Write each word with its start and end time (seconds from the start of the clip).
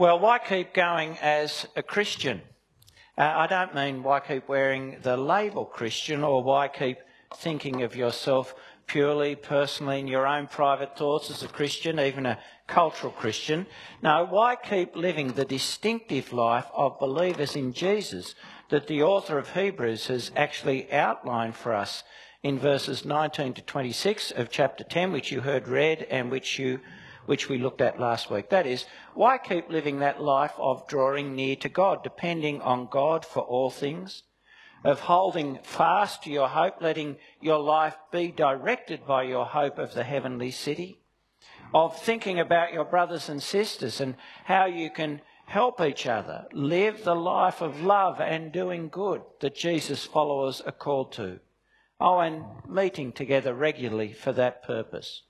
Well, 0.00 0.20
why 0.20 0.38
keep 0.38 0.74
going 0.74 1.18
as 1.20 1.66
a 1.74 1.82
Christian? 1.82 2.42
Uh, 3.18 3.32
I 3.34 3.48
don't 3.48 3.74
mean 3.74 4.04
why 4.04 4.20
keep 4.20 4.48
wearing 4.48 4.98
the 5.02 5.16
label 5.16 5.64
Christian 5.64 6.22
or 6.22 6.40
why 6.40 6.68
keep 6.68 6.98
thinking 7.34 7.82
of 7.82 7.96
yourself 7.96 8.54
purely, 8.86 9.34
personally, 9.34 9.98
in 9.98 10.06
your 10.06 10.24
own 10.24 10.46
private 10.46 10.96
thoughts 10.96 11.32
as 11.32 11.42
a 11.42 11.48
Christian, 11.48 11.98
even 11.98 12.26
a 12.26 12.38
cultural 12.68 13.12
Christian. 13.12 13.66
No, 14.00 14.24
why 14.24 14.54
keep 14.54 14.94
living 14.94 15.32
the 15.32 15.44
distinctive 15.44 16.32
life 16.32 16.66
of 16.72 17.00
believers 17.00 17.56
in 17.56 17.72
Jesus 17.72 18.36
that 18.68 18.86
the 18.86 19.02
author 19.02 19.36
of 19.36 19.54
Hebrews 19.54 20.06
has 20.06 20.30
actually 20.36 20.92
outlined 20.92 21.56
for 21.56 21.74
us 21.74 22.04
in 22.44 22.60
verses 22.60 23.04
19 23.04 23.54
to 23.54 23.62
26 23.62 24.30
of 24.30 24.48
chapter 24.48 24.84
10, 24.84 25.10
which 25.10 25.32
you 25.32 25.40
heard 25.40 25.66
read 25.66 26.06
and 26.08 26.30
which 26.30 26.56
you 26.56 26.78
which 27.28 27.46
we 27.46 27.58
looked 27.58 27.82
at 27.82 28.00
last 28.00 28.30
week. 28.30 28.48
That 28.48 28.66
is, 28.66 28.86
why 29.12 29.36
keep 29.36 29.68
living 29.68 29.98
that 29.98 30.22
life 30.22 30.54
of 30.56 30.88
drawing 30.88 31.36
near 31.36 31.56
to 31.56 31.68
God, 31.68 32.02
depending 32.02 32.62
on 32.62 32.88
God 32.90 33.22
for 33.22 33.42
all 33.42 33.68
things, 33.68 34.22
of 34.82 35.00
holding 35.00 35.58
fast 35.62 36.22
to 36.22 36.30
your 36.30 36.48
hope, 36.48 36.80
letting 36.80 37.18
your 37.38 37.58
life 37.58 37.96
be 38.10 38.28
directed 38.28 39.06
by 39.06 39.24
your 39.24 39.44
hope 39.44 39.76
of 39.76 39.92
the 39.92 40.04
heavenly 40.04 40.50
city, 40.50 41.02
of 41.74 42.00
thinking 42.00 42.40
about 42.40 42.72
your 42.72 42.86
brothers 42.86 43.28
and 43.28 43.42
sisters 43.42 44.00
and 44.00 44.16
how 44.46 44.64
you 44.64 44.88
can 44.88 45.20
help 45.44 45.82
each 45.82 46.06
other, 46.06 46.46
live 46.54 47.04
the 47.04 47.14
life 47.14 47.60
of 47.60 47.82
love 47.82 48.22
and 48.22 48.52
doing 48.52 48.88
good 48.88 49.20
that 49.40 49.54
Jesus' 49.54 50.06
followers 50.06 50.62
are 50.62 50.72
called 50.72 51.12
to. 51.12 51.40
Oh, 52.00 52.20
and 52.20 52.42
meeting 52.66 53.12
together 53.12 53.52
regularly 53.52 54.14
for 54.14 54.32
that 54.32 54.62
purpose. 54.62 55.24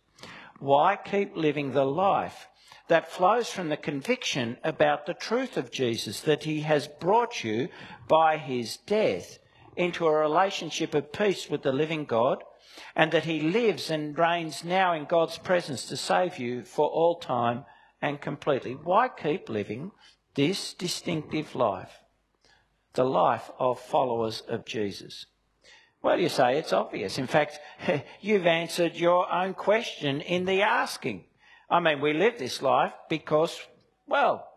Why 0.58 0.96
keep 0.96 1.36
living 1.36 1.72
the 1.72 1.86
life 1.86 2.48
that 2.88 3.12
flows 3.12 3.50
from 3.50 3.68
the 3.68 3.76
conviction 3.76 4.56
about 4.64 5.06
the 5.06 5.14
truth 5.14 5.56
of 5.56 5.70
Jesus, 5.70 6.20
that 6.22 6.44
he 6.44 6.62
has 6.62 6.88
brought 6.88 7.44
you 7.44 7.68
by 8.08 8.38
his 8.38 8.78
death 8.78 9.38
into 9.77 10.06
a 10.06 10.12
relationship 10.12 10.94
of 10.94 11.12
peace 11.12 11.48
with 11.48 11.62
the 11.62 11.72
living 11.72 12.05
God, 12.05 12.42
and 12.96 13.12
that 13.12 13.24
he 13.24 13.41
lives 13.41 13.91
and 13.91 14.18
reigns 14.18 14.64
now 14.64 14.92
in 14.92 15.05
God's 15.05 15.38
presence 15.38 15.84
to 15.86 15.96
save 15.96 16.38
you 16.38 16.62
for 16.62 16.88
all 16.88 17.16
time 17.16 17.64
and 18.00 18.20
completely? 18.20 18.72
Why 18.72 19.08
keep 19.08 19.48
living 19.48 19.92
this 20.34 20.74
distinctive 20.74 21.55
life, 21.55 22.00
the 22.94 23.05
life 23.05 23.50
of 23.58 23.80
followers 23.80 24.42
of 24.48 24.64
Jesus? 24.64 25.27
Well, 26.02 26.18
you 26.18 26.28
say 26.28 26.58
it's 26.58 26.72
obvious. 26.72 27.18
In 27.18 27.27
fact, 27.27 27.58
you've 28.20 28.46
answered 28.46 28.94
your 28.94 29.30
own 29.32 29.54
question 29.54 30.20
in 30.20 30.44
the 30.44 30.62
asking. 30.62 31.24
I 31.68 31.80
mean, 31.80 32.00
we 32.00 32.12
live 32.12 32.38
this 32.38 32.62
life 32.62 32.92
because, 33.08 33.60
well, 34.06 34.48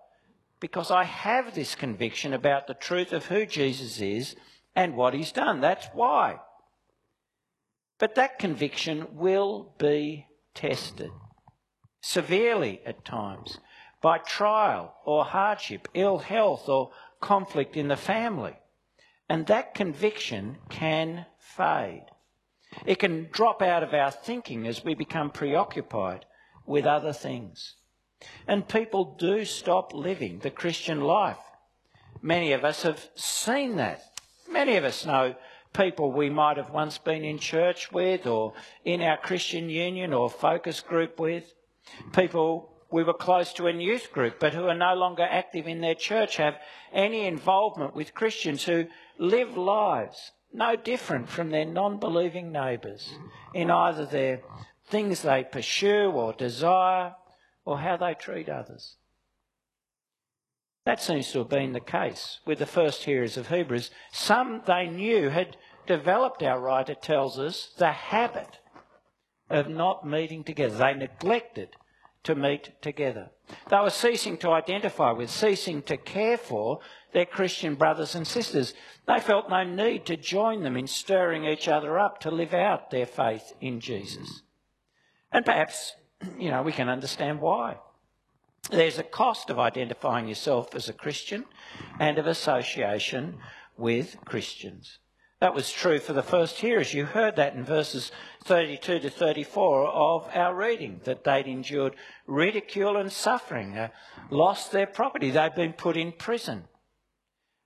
because 0.59 0.92
I 0.92 1.03
have 1.03 1.56
this 1.56 1.75
conviction 1.75 2.33
about 2.33 2.67
the 2.67 2.75
truth 2.75 3.11
of 3.11 3.25
who 3.25 3.45
Jesus 3.45 4.00
is 4.00 4.36
and 4.75 4.95
what 4.95 5.14
he's 5.14 5.31
done. 5.31 5.59
That's 5.61 5.88
why. 5.94 6.39
But 7.98 8.16
that 8.16 8.39
conviction 8.39 9.08
will 9.14 9.76
be 9.78 10.28
tested 10.53 11.11
severely 12.02 12.81
at 12.86 13.05
times 13.05 13.58
by 14.02 14.17
trial 14.20 14.95
or 15.05 15.26
hardship, 15.26 15.88
ill 15.94 16.20
health 16.20 16.67
or 16.70 16.92
conflict 17.20 17.78
in 17.78 17.88
the 17.88 17.98
family. 17.98 18.58
And 19.30 19.48
that 19.48 19.76
conviction 19.76 20.58
can 20.70 21.26
fade. 21.56 22.06
It 22.86 23.00
can 23.00 23.30
drop 23.32 23.62
out 23.62 23.84
of 23.84 23.94
our 23.94 24.12
thinking 24.12 24.66
as 24.66 24.84
we 24.84 24.94
become 24.94 25.30
preoccupied 25.30 26.26
with 26.66 26.86
other 26.86 27.14
things. 27.14 27.76
And 28.48 28.68
people 28.68 29.16
do 29.20 29.46
stop 29.46 29.94
living 29.94 30.40
the 30.40 30.52
Christian 30.52 31.02
life. 31.02 31.40
Many 32.22 32.54
of 32.54 32.64
us 32.64 32.84
have 32.84 33.10
seen 33.16 33.76
that. 33.78 34.02
Many 34.50 34.76
of 34.78 34.84
us 34.84 35.06
know 35.06 35.36
people 35.74 36.12
we 36.12 36.30
might 36.30 36.58
have 36.58 36.70
once 36.70 36.98
been 36.98 37.24
in 37.24 37.40
church 37.40 37.92
with 37.92 38.28
or 38.28 38.54
in 38.86 39.02
our 39.02 39.17
Christian 39.17 39.70
union 39.70 40.14
or 40.14 40.30
focus 40.30 40.82
group 40.82 41.20
with. 41.20 41.54
People 42.14 42.72
we 42.92 43.04
were 43.04 43.14
close 43.14 43.54
to 43.54 43.67
in 43.67 43.80
youth 43.80 44.11
group 44.11 44.40
but 44.40 44.54
who 44.54 44.67
are 44.67 44.76
no 44.76 44.94
longer 44.94 45.23
active 45.23 45.66
in 45.67 45.82
their 45.82 45.95
church 45.95 46.38
have 46.38 46.60
any 46.92 47.26
involvement 47.26 47.95
with 47.95 48.14
Christians 48.14 48.66
who 48.66 48.86
live 49.17 49.58
lives 49.58 50.32
no 50.54 50.76
different 50.76 51.30
from 51.30 51.50
their 51.50 51.66
non 51.66 52.00
believing 52.00 52.52
neighbours 52.52 53.14
in 53.54 53.72
either 53.72 54.06
their 54.06 54.42
things 54.86 55.22
they 55.22 55.44
pursue 55.44 56.12
or 56.12 56.34
desire 56.34 57.16
or 57.66 57.80
how 57.80 57.98
they 57.98 58.14
treat 58.14 58.50
others. 58.50 58.95
That 60.86 61.02
seems 61.02 61.32
to 61.32 61.40
have 61.40 61.50
been 61.50 61.73
the 61.73 61.80
case 61.80 62.40
with 62.45 62.60
the 62.60 62.66
first 62.66 63.04
hearers 63.04 63.38
of 63.38 63.50
Hebrews. 63.50 63.92
Some 64.11 64.64
they 64.66 64.88
knew 64.88 65.30
had 65.30 65.58
developed, 65.86 66.42
our 66.42 66.60
writer 66.60 66.95
tells 66.95 67.38
us, 67.38 67.72
the 67.78 67.92
habit 67.92 68.60
of 69.50 69.67
not 69.67 70.08
meeting 70.08 70.44
together. 70.44 70.76
They 70.76 70.94
neglected 70.94 71.76
to 72.23 72.36
meet 72.36 72.82
together. 72.82 73.32
They 73.70 73.80
were 73.80 73.89
ceasing 73.89 74.37
to 74.37 74.52
identify 74.52 75.11
with, 75.11 75.30
ceasing 75.30 75.82
to 75.83 75.98
care 75.98 76.37
for 76.37 76.80
their 77.14 77.26
Christian 77.26 77.76
brothers 77.76 78.15
and 78.15 78.26
sisters. 78.26 78.73
They 79.08 79.20
felt 79.20 79.49
no 79.49 79.64
need 79.64 80.05
to 80.05 80.17
join 80.17 80.64
them 80.64 80.77
in 80.77 80.87
stirring 80.87 81.45
each 81.45 81.67
other 81.67 81.99
up 81.99 82.20
to 82.21 82.31
live 82.31 82.54
out 82.54 82.92
their 82.92 83.05
faith 83.05 83.54
in 83.60 83.80
Jesus. 83.80 84.43
And 85.31 85.45
perhaps, 85.45 85.95
you 86.39 86.52
know, 86.52 86.61
we 86.61 86.71
can 86.71 86.89
understand 86.89 87.42
why. 87.42 87.77
There's 88.70 88.99
a 88.99 89.04
cost 89.04 89.49
of 89.49 89.60
identifying 89.60 90.27
yourself 90.27 90.76
as 90.76 90.87
a 90.87 90.93
Christian 90.93 91.45
and 91.99 92.20
of 92.20 92.27
association 92.27 93.37
with 93.76 94.17
Christians. 94.23 94.99
That 95.42 95.56
was 95.56 95.72
true 95.72 95.98
for 95.98 96.14
the 96.14 96.22
first 96.22 96.60
hearers. 96.60 96.94
You 96.94 97.06
heard 97.06 97.36
that 97.38 97.56
in 97.56 97.66
verses 97.66 98.12
32 98.44 99.00
to 99.00 99.10
34 99.10 99.88
of 99.88 100.30
our 100.36 100.54
reading, 100.54 101.02
that 101.06 101.24
they'd 101.24 101.48
endured 101.48 101.96
ridicule 102.28 102.96
and 102.96 103.12
suffering, 103.12 103.76
uh, 103.76 103.88
lost 104.30 104.72
their 104.72 104.86
property, 104.86 105.32
they'd 105.32 105.56
been 105.56 105.74
put 105.74 105.98
in 105.98 106.12
prison. 106.12 106.66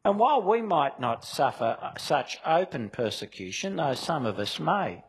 And 0.06 0.18
while 0.18 0.42
we 0.42 0.62
might 0.62 1.02
not 1.02 1.26
suffer 1.26 1.78
uh, 1.82 1.98
such 1.98 2.40
open 2.46 2.90
persecution, 2.90 3.76
though 3.76 3.94
some 3.94 4.26
of 4.26 4.40
us 4.40 4.58
may, 4.58 5.04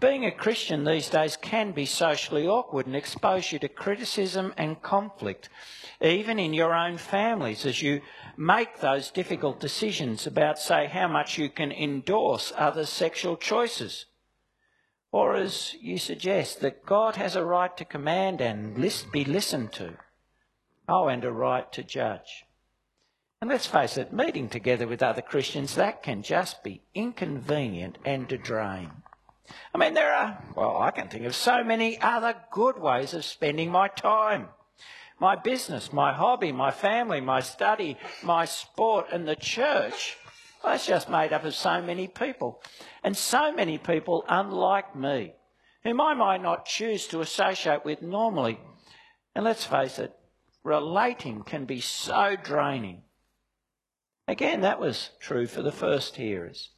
being 0.00 0.24
a 0.24 0.32
Christian 0.32 0.84
these 0.84 1.10
days 1.10 1.36
can 1.36 1.72
be 1.72 1.84
socially 1.84 2.46
awkward 2.46 2.86
and 2.86 2.96
expose 2.96 3.52
you 3.52 3.58
to 3.58 3.68
criticism 3.68 4.54
and 4.56 4.80
conflict, 4.82 5.50
even 6.00 6.38
in 6.38 6.54
your 6.54 6.74
own 6.74 6.96
families, 6.96 7.66
as 7.66 7.82
you 7.82 8.00
make 8.36 8.80
those 8.80 9.10
difficult 9.10 9.60
decisions 9.60 10.26
about, 10.26 10.58
say, 10.58 10.86
how 10.86 11.06
much 11.06 11.36
you 11.36 11.50
can 11.50 11.70
endorse 11.70 12.52
others' 12.56 12.88
sexual 12.88 13.36
choices. 13.36 14.06
Or 15.12 15.34
as 15.34 15.74
you 15.80 15.98
suggest, 15.98 16.60
that 16.60 16.86
God 16.86 17.16
has 17.16 17.36
a 17.36 17.44
right 17.44 17.76
to 17.76 17.84
command 17.84 18.40
and 18.40 18.78
list, 18.78 19.12
be 19.12 19.24
listened 19.24 19.72
to. 19.72 19.98
Oh, 20.88 21.08
and 21.08 21.24
a 21.24 21.30
right 21.30 21.70
to 21.72 21.82
judge. 21.82 22.46
And 23.42 23.50
let's 23.50 23.66
face 23.66 23.96
it, 23.96 24.12
meeting 24.12 24.48
together 24.48 24.86
with 24.86 25.02
other 25.02 25.22
Christians, 25.22 25.74
that 25.74 26.02
can 26.02 26.22
just 26.22 26.62
be 26.62 26.82
inconvenient 26.94 27.98
and 28.04 28.30
a 28.32 28.38
drain. 28.38 28.90
I 29.74 29.78
mean, 29.78 29.94
there 29.94 30.12
are, 30.12 30.42
well, 30.56 30.78
I 30.78 30.90
can 30.90 31.08
think 31.08 31.24
of 31.24 31.34
so 31.34 31.62
many 31.62 32.00
other 32.00 32.34
good 32.50 32.78
ways 32.78 33.14
of 33.14 33.24
spending 33.24 33.70
my 33.70 33.88
time. 33.88 34.48
My 35.18 35.36
business, 35.36 35.92
my 35.92 36.12
hobby, 36.12 36.50
my 36.50 36.70
family, 36.70 37.20
my 37.20 37.40
study, 37.40 37.98
my 38.22 38.46
sport, 38.46 39.06
and 39.12 39.28
the 39.28 39.36
church. 39.36 40.16
Well, 40.62 40.72
that's 40.72 40.86
just 40.86 41.10
made 41.10 41.32
up 41.32 41.44
of 41.44 41.54
so 41.54 41.82
many 41.82 42.08
people. 42.08 42.62
And 43.04 43.16
so 43.16 43.52
many 43.52 43.78
people 43.78 44.24
unlike 44.28 44.96
me, 44.96 45.34
whom 45.84 46.00
I 46.00 46.14
might 46.14 46.42
not 46.42 46.66
choose 46.66 47.06
to 47.08 47.20
associate 47.20 47.84
with 47.84 48.02
normally. 48.02 48.58
And 49.34 49.44
let's 49.44 49.64
face 49.64 49.98
it, 49.98 50.12
relating 50.64 51.42
can 51.42 51.64
be 51.64 51.80
so 51.80 52.36
draining. 52.42 53.02
Again, 54.26 54.60
that 54.60 54.80
was 54.80 55.10
true 55.20 55.46
for 55.46 55.62
the 55.62 55.72
first 55.72 56.16
hearers. 56.16 56.70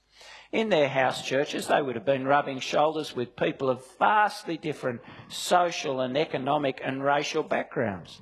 In 0.53 0.69
their 0.69 0.89
house 0.89 1.27
churches, 1.27 1.67
they 1.67 1.81
would 1.81 1.95
have 1.97 2.05
been 2.05 2.27
rubbing 2.27 2.61
shoulders 2.61 3.17
with 3.17 3.37
people 3.37 3.71
of 3.71 3.87
vastly 3.99 4.59
different 4.59 5.01
social 5.29 6.01
and 6.01 6.15
economic 6.17 6.79
and 6.85 7.03
racial 7.03 7.43
backgrounds. 7.43 8.21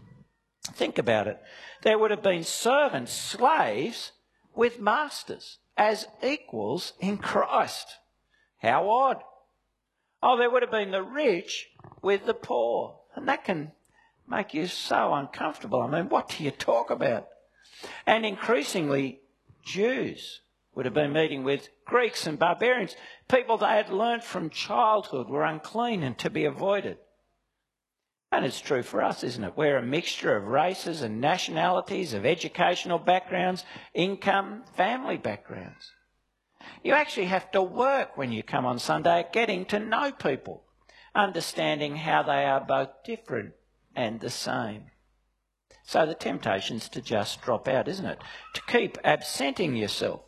Think 0.75 0.97
about 0.97 1.27
it. 1.27 1.41
There 1.83 1.99
would 1.99 2.13
have 2.13 2.23
been 2.23 2.45
servants, 2.45 3.13
slaves, 3.13 4.13
with 4.55 4.79
masters 4.79 5.59
as 5.77 6.07
equals 6.23 6.93
in 7.01 7.19
Christ. 7.19 7.97
How 8.59 8.89
odd. 8.89 9.23
Oh, 10.23 10.37
there 10.37 10.51
would 10.51 10.63
have 10.63 10.71
been 10.71 10.93
the 10.93 11.03
rich 11.03 11.71
with 12.01 12.27
the 12.27 12.35
poor. 12.35 13.01
And 13.17 13.27
that 13.27 13.45
can 13.45 13.73
make 14.29 14.55
you 14.55 14.69
so 14.69 15.15
uncomfortable. 15.15 15.81
I 15.81 15.89
mean, 15.89 16.09
what 16.09 16.29
do 16.29 16.45
you 16.45 16.53
talk 16.53 16.91
about? 16.91 17.27
And 18.07 18.25
increasingly, 18.25 19.21
Jews 19.65 20.43
would 20.75 20.85
have 20.85 20.95
been 20.95 21.13
meeting 21.13 21.43
with 21.45 21.69
Greeks 21.85 22.27
and 22.27 22.39
barbarians. 22.39 22.97
People 23.29 23.59
they 23.59 23.67
had 23.67 23.91
learnt 23.91 24.23
from 24.23 24.51
childhood 24.51 25.29
were 25.29 25.45
unclean 25.45 26.03
and 26.03 26.17
to 26.19 26.31
be 26.31 26.45
avoided. 26.45 26.99
And 28.33 28.45
it's 28.45 28.61
true 28.61 28.85
for 28.85 29.03
us, 29.03 29.25
isn't 29.25 29.43
it? 29.43 29.57
We're 29.57 29.79
a 29.79 29.83
mixture 29.83 30.37
of 30.37 30.45
races 30.45 31.03
and 31.03 31.21
nationalities, 31.21 32.15
of 32.15 32.25
educational 32.25 33.01
backgrounds, 33.01 33.65
income, 33.93 34.63
family 34.77 35.17
backgrounds. 35.17 35.91
You 36.85 36.93
actually 36.93 37.27
have 37.27 37.51
to 37.53 37.63
work 37.63 38.17
when 38.17 38.31
you 38.31 38.45
come 38.45 38.65
on 38.65 38.79
Sunday 38.79 39.21
at 39.21 39.33
getting 39.33 39.65
to 39.67 39.81
know 39.81 40.13
people, 40.13 40.63
understanding 41.15 41.97
how 41.97 42.23
they 42.23 42.45
are 42.45 42.61
both 42.61 42.91
different 43.05 43.55
and 43.97 44.21
the 44.21 44.31
same. 44.31 44.85
So 45.83 46.07
the 46.07 46.15
temptation's 46.15 46.89
to 46.91 47.03
just 47.03 47.43
drop 47.43 47.67
out, 47.67 47.89
isn't 47.89 48.07
it? 48.07 48.21
To 48.55 48.63
keep 48.69 48.97
absenting 49.03 49.75
yourself. 49.75 50.21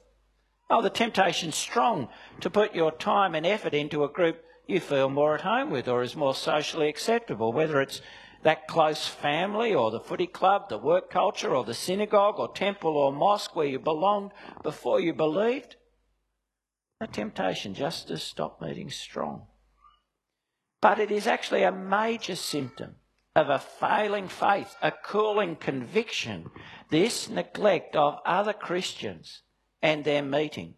Oh, 0.74 0.80
the 0.80 0.88
temptation's 0.88 1.54
strong 1.54 2.08
to 2.40 2.48
put 2.48 2.74
your 2.74 2.92
time 2.92 3.34
and 3.34 3.44
effort 3.44 3.74
into 3.74 4.04
a 4.04 4.08
group 4.08 4.42
you 4.66 4.80
feel 4.80 5.10
more 5.10 5.34
at 5.34 5.42
home 5.42 5.68
with 5.68 5.86
or 5.86 6.02
is 6.02 6.16
more 6.16 6.34
socially 6.34 6.88
acceptable, 6.88 7.52
whether 7.52 7.78
it's 7.82 8.00
that 8.42 8.66
close 8.66 9.06
family 9.06 9.74
or 9.74 9.90
the 9.90 10.00
footy 10.00 10.26
club, 10.26 10.70
the 10.70 10.78
work 10.78 11.10
culture 11.10 11.54
or 11.54 11.62
the 11.62 11.74
synagogue 11.74 12.36
or 12.38 12.50
temple 12.54 12.96
or 12.96 13.12
mosque 13.12 13.54
where 13.54 13.66
you 13.66 13.78
belonged 13.78 14.30
before 14.62 14.98
you 14.98 15.12
believed. 15.12 15.76
The 17.00 17.06
temptation 17.06 17.74
just 17.74 18.08
to 18.08 18.16
stop 18.16 18.62
meeting 18.62 18.88
strong. 18.88 19.48
But 20.80 20.98
it 20.98 21.10
is 21.10 21.26
actually 21.26 21.64
a 21.64 21.70
major 21.70 22.34
symptom 22.34 22.94
of 23.36 23.50
a 23.50 23.58
failing 23.58 24.26
faith, 24.26 24.74
a 24.80 24.90
cooling 24.90 25.56
conviction, 25.56 26.50
this 26.88 27.28
neglect 27.28 27.94
of 27.94 28.20
other 28.24 28.54
Christians 28.54 29.42
and 29.82 30.04
their 30.04 30.22
meeting. 30.22 30.74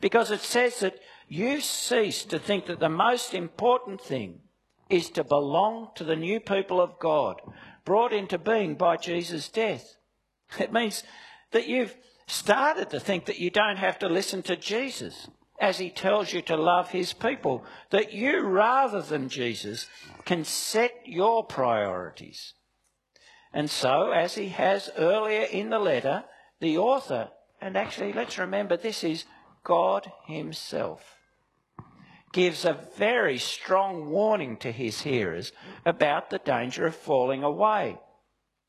Because 0.00 0.30
it 0.30 0.40
says 0.40 0.80
that 0.80 1.00
you 1.28 1.60
cease 1.60 2.24
to 2.24 2.38
think 2.38 2.66
that 2.66 2.80
the 2.80 2.88
most 2.88 3.34
important 3.34 4.00
thing 4.00 4.40
is 4.90 5.10
to 5.10 5.24
belong 5.24 5.88
to 5.96 6.04
the 6.04 6.16
new 6.16 6.38
people 6.38 6.80
of 6.80 6.98
God, 6.98 7.40
brought 7.84 8.12
into 8.12 8.38
being 8.38 8.74
by 8.74 8.96
Jesus' 8.96 9.48
death. 9.48 9.96
It 10.58 10.72
means 10.72 11.02
that 11.52 11.66
you've 11.66 11.96
started 12.26 12.90
to 12.90 13.00
think 13.00 13.26
that 13.26 13.38
you 13.38 13.50
don't 13.50 13.76
have 13.76 13.98
to 14.00 14.08
listen 14.08 14.42
to 14.42 14.56
Jesus 14.56 15.28
as 15.60 15.78
he 15.78 15.90
tells 15.90 16.32
you 16.32 16.42
to 16.42 16.56
love 16.56 16.90
his 16.90 17.12
people, 17.12 17.64
that 17.90 18.12
you, 18.12 18.40
rather 18.40 19.00
than 19.00 19.28
Jesus, 19.28 19.86
can 20.24 20.44
set 20.44 20.92
your 21.06 21.44
priorities. 21.44 22.54
And 23.52 23.70
so, 23.70 24.10
as 24.10 24.34
he 24.34 24.48
has 24.48 24.90
earlier 24.96 25.42
in 25.44 25.70
the 25.70 25.78
letter, 25.78 26.24
the 26.60 26.76
author, 26.76 27.30
and 27.60 27.76
actually 27.76 28.12
let's 28.12 28.38
remember 28.38 28.76
this 28.76 29.04
is 29.04 29.24
God 29.64 30.12
himself, 30.26 31.16
gives 32.32 32.64
a 32.64 32.78
very 32.96 33.38
strong 33.38 34.10
warning 34.10 34.56
to 34.58 34.70
his 34.70 35.00
hearers 35.02 35.52
about 35.86 36.30
the 36.30 36.38
danger 36.38 36.86
of 36.86 36.94
falling 36.94 37.42
away. 37.42 37.98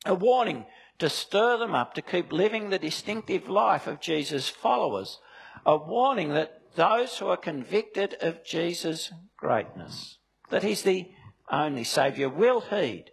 A 0.06 0.16
warning 0.16 0.66
to 1.00 1.10
stir 1.10 1.58
them 1.58 1.76
up 1.76 1.94
to 1.96 2.02
keep 2.02 2.32
living 2.32 2.70
the 2.70 2.80
distinctive 2.80 3.50
life 3.50 3.88
of 3.88 4.00
Jesus' 4.00 4.48
followers. 4.48 5.20
A 5.66 5.76
warning 5.76 6.30
that 6.30 6.62
those 6.76 7.18
who 7.18 7.28
are 7.28 7.38
convicted 7.38 8.16
of 8.22 8.46
Jesus' 8.46 9.12
greatness, 9.38 10.20
that 10.50 10.64
he's 10.64 10.84
the 10.84 11.10
only 11.52 11.84
Saviour, 11.84 12.30
will 12.30 12.62
heed, 12.62 13.12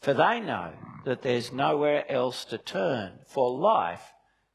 for 0.00 0.12
they 0.12 0.40
know 0.40 0.72
that 1.04 1.22
there's 1.22 1.52
nowhere 1.52 2.10
else 2.10 2.44
to 2.46 2.58
turn 2.58 3.20
for 3.26 3.56
life 3.58 4.11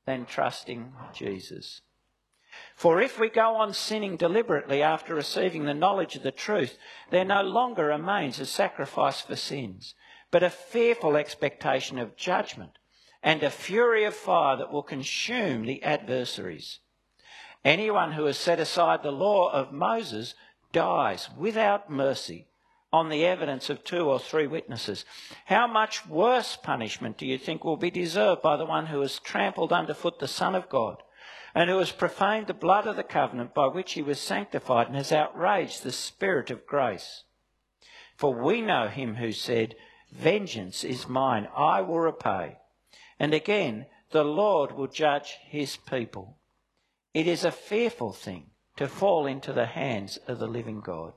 than 0.07 0.25
trusting 0.25 0.93
Jesus. 1.13 1.81
For 2.73 3.01
if 3.01 3.19
we 3.19 3.29
go 3.29 3.57
on 3.57 3.73
sinning 3.73 4.15
deliberately 4.15 4.81
after 4.81 5.13
receiving 5.13 5.65
the 5.65 5.73
knowledge 5.73 6.15
of 6.15 6.23
the 6.23 6.31
truth, 6.31 6.77
there 7.11 7.25
no 7.25 7.41
longer 7.43 7.87
remains 7.87 8.39
a 8.39 8.45
sacrifice 8.45 9.21
for 9.21 9.35
sins, 9.35 9.93
but 10.31 10.43
a 10.43 10.49
fearful 10.49 11.17
expectation 11.17 11.99
of 11.99 12.15
judgment 12.15 12.79
and 13.21 13.43
a 13.43 13.49
fury 13.49 14.05
of 14.05 14.15
fire 14.15 14.55
that 14.55 14.71
will 14.71 14.81
consume 14.81 15.65
the 15.65 15.83
adversaries. 15.83 16.79
Anyone 17.65 18.13
who 18.13 18.25
has 18.25 18.37
set 18.37 18.61
aside 18.61 19.03
the 19.03 19.11
law 19.11 19.51
of 19.51 19.73
Moses 19.73 20.35
dies 20.71 21.29
without 21.37 21.91
mercy 21.91 22.46
on 22.91 23.09
the 23.09 23.25
evidence 23.25 23.69
of 23.69 23.83
two 23.83 24.09
or 24.09 24.19
three 24.19 24.47
witnesses. 24.47 25.03
How 25.45 25.67
much 25.67 26.07
worse 26.07 26.55
punishment 26.55 27.17
do 27.17 27.25
you 27.25 27.37
think 27.37 27.63
will 27.63 27.77
be 27.77 27.91
deserved 27.91 28.41
by 28.41 28.55
the 28.55 28.65
one 28.65 28.87
who 28.87 29.01
has 29.01 29.19
trampled 29.19 29.73
underfoot 29.73 30.19
the 30.19 30.27
Son 30.27 30.55
of 30.55 30.69
God 30.69 31.03
and 31.53 31.69
who 31.69 31.79
has 31.79 31.91
profaned 31.91 32.47
the 32.47 32.53
blood 32.53 32.87
of 32.87 32.95
the 32.95 33.03
covenant 33.03 33.53
by 33.53 33.67
which 33.67 33.93
he 33.93 34.01
was 34.01 34.19
sanctified 34.19 34.87
and 34.87 34.95
has 34.95 35.11
outraged 35.11 35.83
the 35.83 35.91
Spirit 35.91 36.49
of 36.49 36.65
grace? 36.65 37.23
For 38.15 38.33
we 38.33 38.61
know 38.61 38.87
him 38.87 39.15
who 39.15 39.31
said, 39.31 39.75
Vengeance 40.11 40.83
is 40.83 41.07
mine, 41.07 41.47
I 41.55 41.81
will 41.81 41.99
repay. 41.99 42.57
And 43.19 43.33
again, 43.33 43.87
the 44.11 44.23
Lord 44.23 44.71
will 44.71 44.87
judge 44.87 45.37
his 45.43 45.75
people. 45.75 46.37
It 47.13 47.27
is 47.27 47.43
a 47.43 47.51
fearful 47.51 48.13
thing 48.13 48.51
to 48.77 48.87
fall 48.87 49.25
into 49.25 49.51
the 49.51 49.65
hands 49.65 50.17
of 50.27 50.39
the 50.39 50.47
living 50.47 50.79
God. 50.79 51.13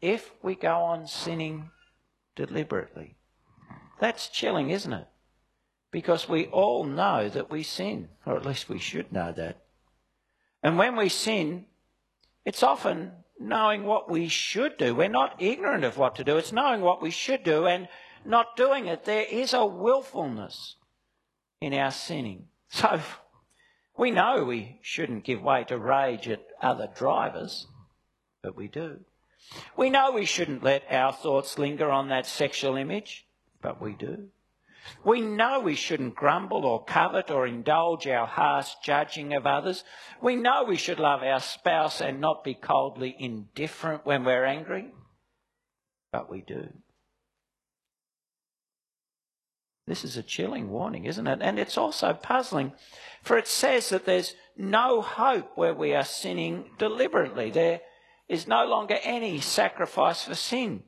If 0.00 0.30
we 0.42 0.54
go 0.54 0.76
on 0.76 1.06
sinning 1.06 1.70
deliberately, 2.34 3.16
that's 3.98 4.28
chilling, 4.28 4.70
isn't 4.70 4.92
it? 4.92 5.06
Because 5.90 6.28
we 6.28 6.46
all 6.46 6.84
know 6.84 7.28
that 7.28 7.50
we 7.50 7.62
sin, 7.62 8.08
or 8.24 8.36
at 8.36 8.46
least 8.46 8.68
we 8.68 8.78
should 8.78 9.12
know 9.12 9.32
that. 9.32 9.58
And 10.62 10.78
when 10.78 10.96
we 10.96 11.08
sin, 11.08 11.66
it's 12.44 12.62
often 12.62 13.12
knowing 13.38 13.84
what 13.84 14.10
we 14.10 14.28
should 14.28 14.76
do. 14.78 14.94
We're 14.94 15.08
not 15.08 15.42
ignorant 15.42 15.84
of 15.84 15.98
what 15.98 16.14
to 16.16 16.24
do, 16.24 16.36
it's 16.36 16.52
knowing 16.52 16.80
what 16.80 17.02
we 17.02 17.10
should 17.10 17.42
do 17.42 17.66
and 17.66 17.88
not 18.24 18.56
doing 18.56 18.86
it. 18.86 19.04
There 19.04 19.24
is 19.24 19.54
a 19.54 19.64
willfulness 19.64 20.76
in 21.60 21.74
our 21.74 21.90
sinning. 21.90 22.46
So 22.72 23.00
we 23.96 24.12
know 24.12 24.44
we 24.44 24.78
shouldn't 24.80 25.24
give 25.24 25.42
way 25.42 25.64
to 25.64 25.76
rage 25.76 26.28
at 26.28 26.46
other 26.62 26.88
drivers, 26.94 27.66
but 28.42 28.56
we 28.56 28.68
do. 28.68 29.00
We 29.76 29.90
know 29.90 30.12
we 30.12 30.24
shouldn't 30.24 30.62
let 30.62 30.84
our 30.90 31.12
thoughts 31.12 31.58
linger 31.58 31.90
on 31.90 32.08
that 32.08 32.26
sexual 32.26 32.76
image, 32.76 33.26
but 33.62 33.80
we 33.80 33.94
do. 33.94 34.28
We 35.04 35.20
know 35.20 35.60
we 35.60 35.74
shouldn't 35.74 36.14
grumble 36.14 36.64
or 36.64 36.84
covet 36.84 37.30
or 37.30 37.46
indulge 37.46 38.06
our 38.06 38.26
harsh 38.26 38.74
judging 38.82 39.34
of 39.34 39.46
others. 39.46 39.84
We 40.22 40.36
know 40.36 40.64
we 40.64 40.76
should 40.76 40.98
love 40.98 41.22
our 41.22 41.40
spouse 41.40 42.00
and 42.00 42.20
not 42.20 42.44
be 42.44 42.54
coldly 42.54 43.14
indifferent 43.18 44.06
when 44.06 44.24
we're 44.24 44.44
angry, 44.44 44.92
but 46.12 46.30
we 46.30 46.40
do. 46.40 46.68
This 49.86 50.04
is 50.04 50.16
a 50.16 50.22
chilling 50.22 50.70
warning, 50.70 51.04
isn't 51.04 51.26
it? 51.26 51.40
And 51.42 51.58
it's 51.58 51.76
also 51.76 52.12
puzzling, 52.12 52.72
for 53.22 53.36
it 53.36 53.48
says 53.48 53.88
that 53.88 54.06
there's 54.06 54.34
no 54.56 55.00
hope 55.02 55.50
where 55.56 55.74
we 55.74 55.94
are 55.94 56.04
sinning 56.04 56.70
deliberately. 56.78 57.50
There 57.50 57.80
is 58.30 58.46
no 58.46 58.64
longer 58.64 58.96
any 59.02 59.40
sacrifice 59.40 60.22
for 60.22 60.36
sin. 60.36 60.84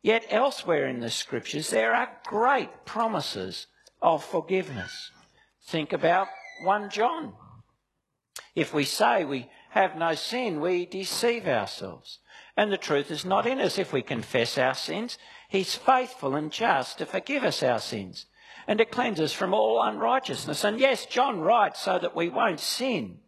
Yet 0.00 0.24
elsewhere 0.30 0.88
in 0.88 1.00
the 1.00 1.10
scriptures, 1.10 1.68
there 1.68 1.94
are 1.94 2.08
great 2.24 2.86
promises 2.86 3.66
of 4.00 4.24
forgiveness. 4.24 5.10
Think 5.62 5.92
about 5.92 6.28
1 6.62 6.88
John. 6.90 7.34
If 8.54 8.72
we 8.72 8.84
say 8.84 9.24
we 9.24 9.50
have 9.70 9.96
no 9.96 10.14
sin, 10.14 10.60
we 10.60 10.86
deceive 10.86 11.46
ourselves. 11.46 12.20
And 12.56 12.72
the 12.72 12.78
truth 12.78 13.10
is 13.10 13.26
not 13.26 13.46
in 13.46 13.60
us. 13.60 13.78
If 13.78 13.92
we 13.92 14.00
confess 14.00 14.56
our 14.56 14.74
sins, 14.74 15.18
He's 15.50 15.74
faithful 15.74 16.34
and 16.34 16.50
just 16.50 16.98
to 16.98 17.06
forgive 17.06 17.44
us 17.44 17.62
our 17.62 17.78
sins 17.78 18.24
and 18.66 18.78
to 18.78 18.86
cleanse 18.86 19.20
us 19.20 19.34
from 19.34 19.52
all 19.52 19.82
unrighteousness. 19.82 20.64
And 20.64 20.80
yes, 20.80 21.04
John 21.04 21.40
writes 21.40 21.80
so 21.80 21.98
that 21.98 22.16
we 22.16 22.30
won't 22.30 22.60
sin. 22.60 23.18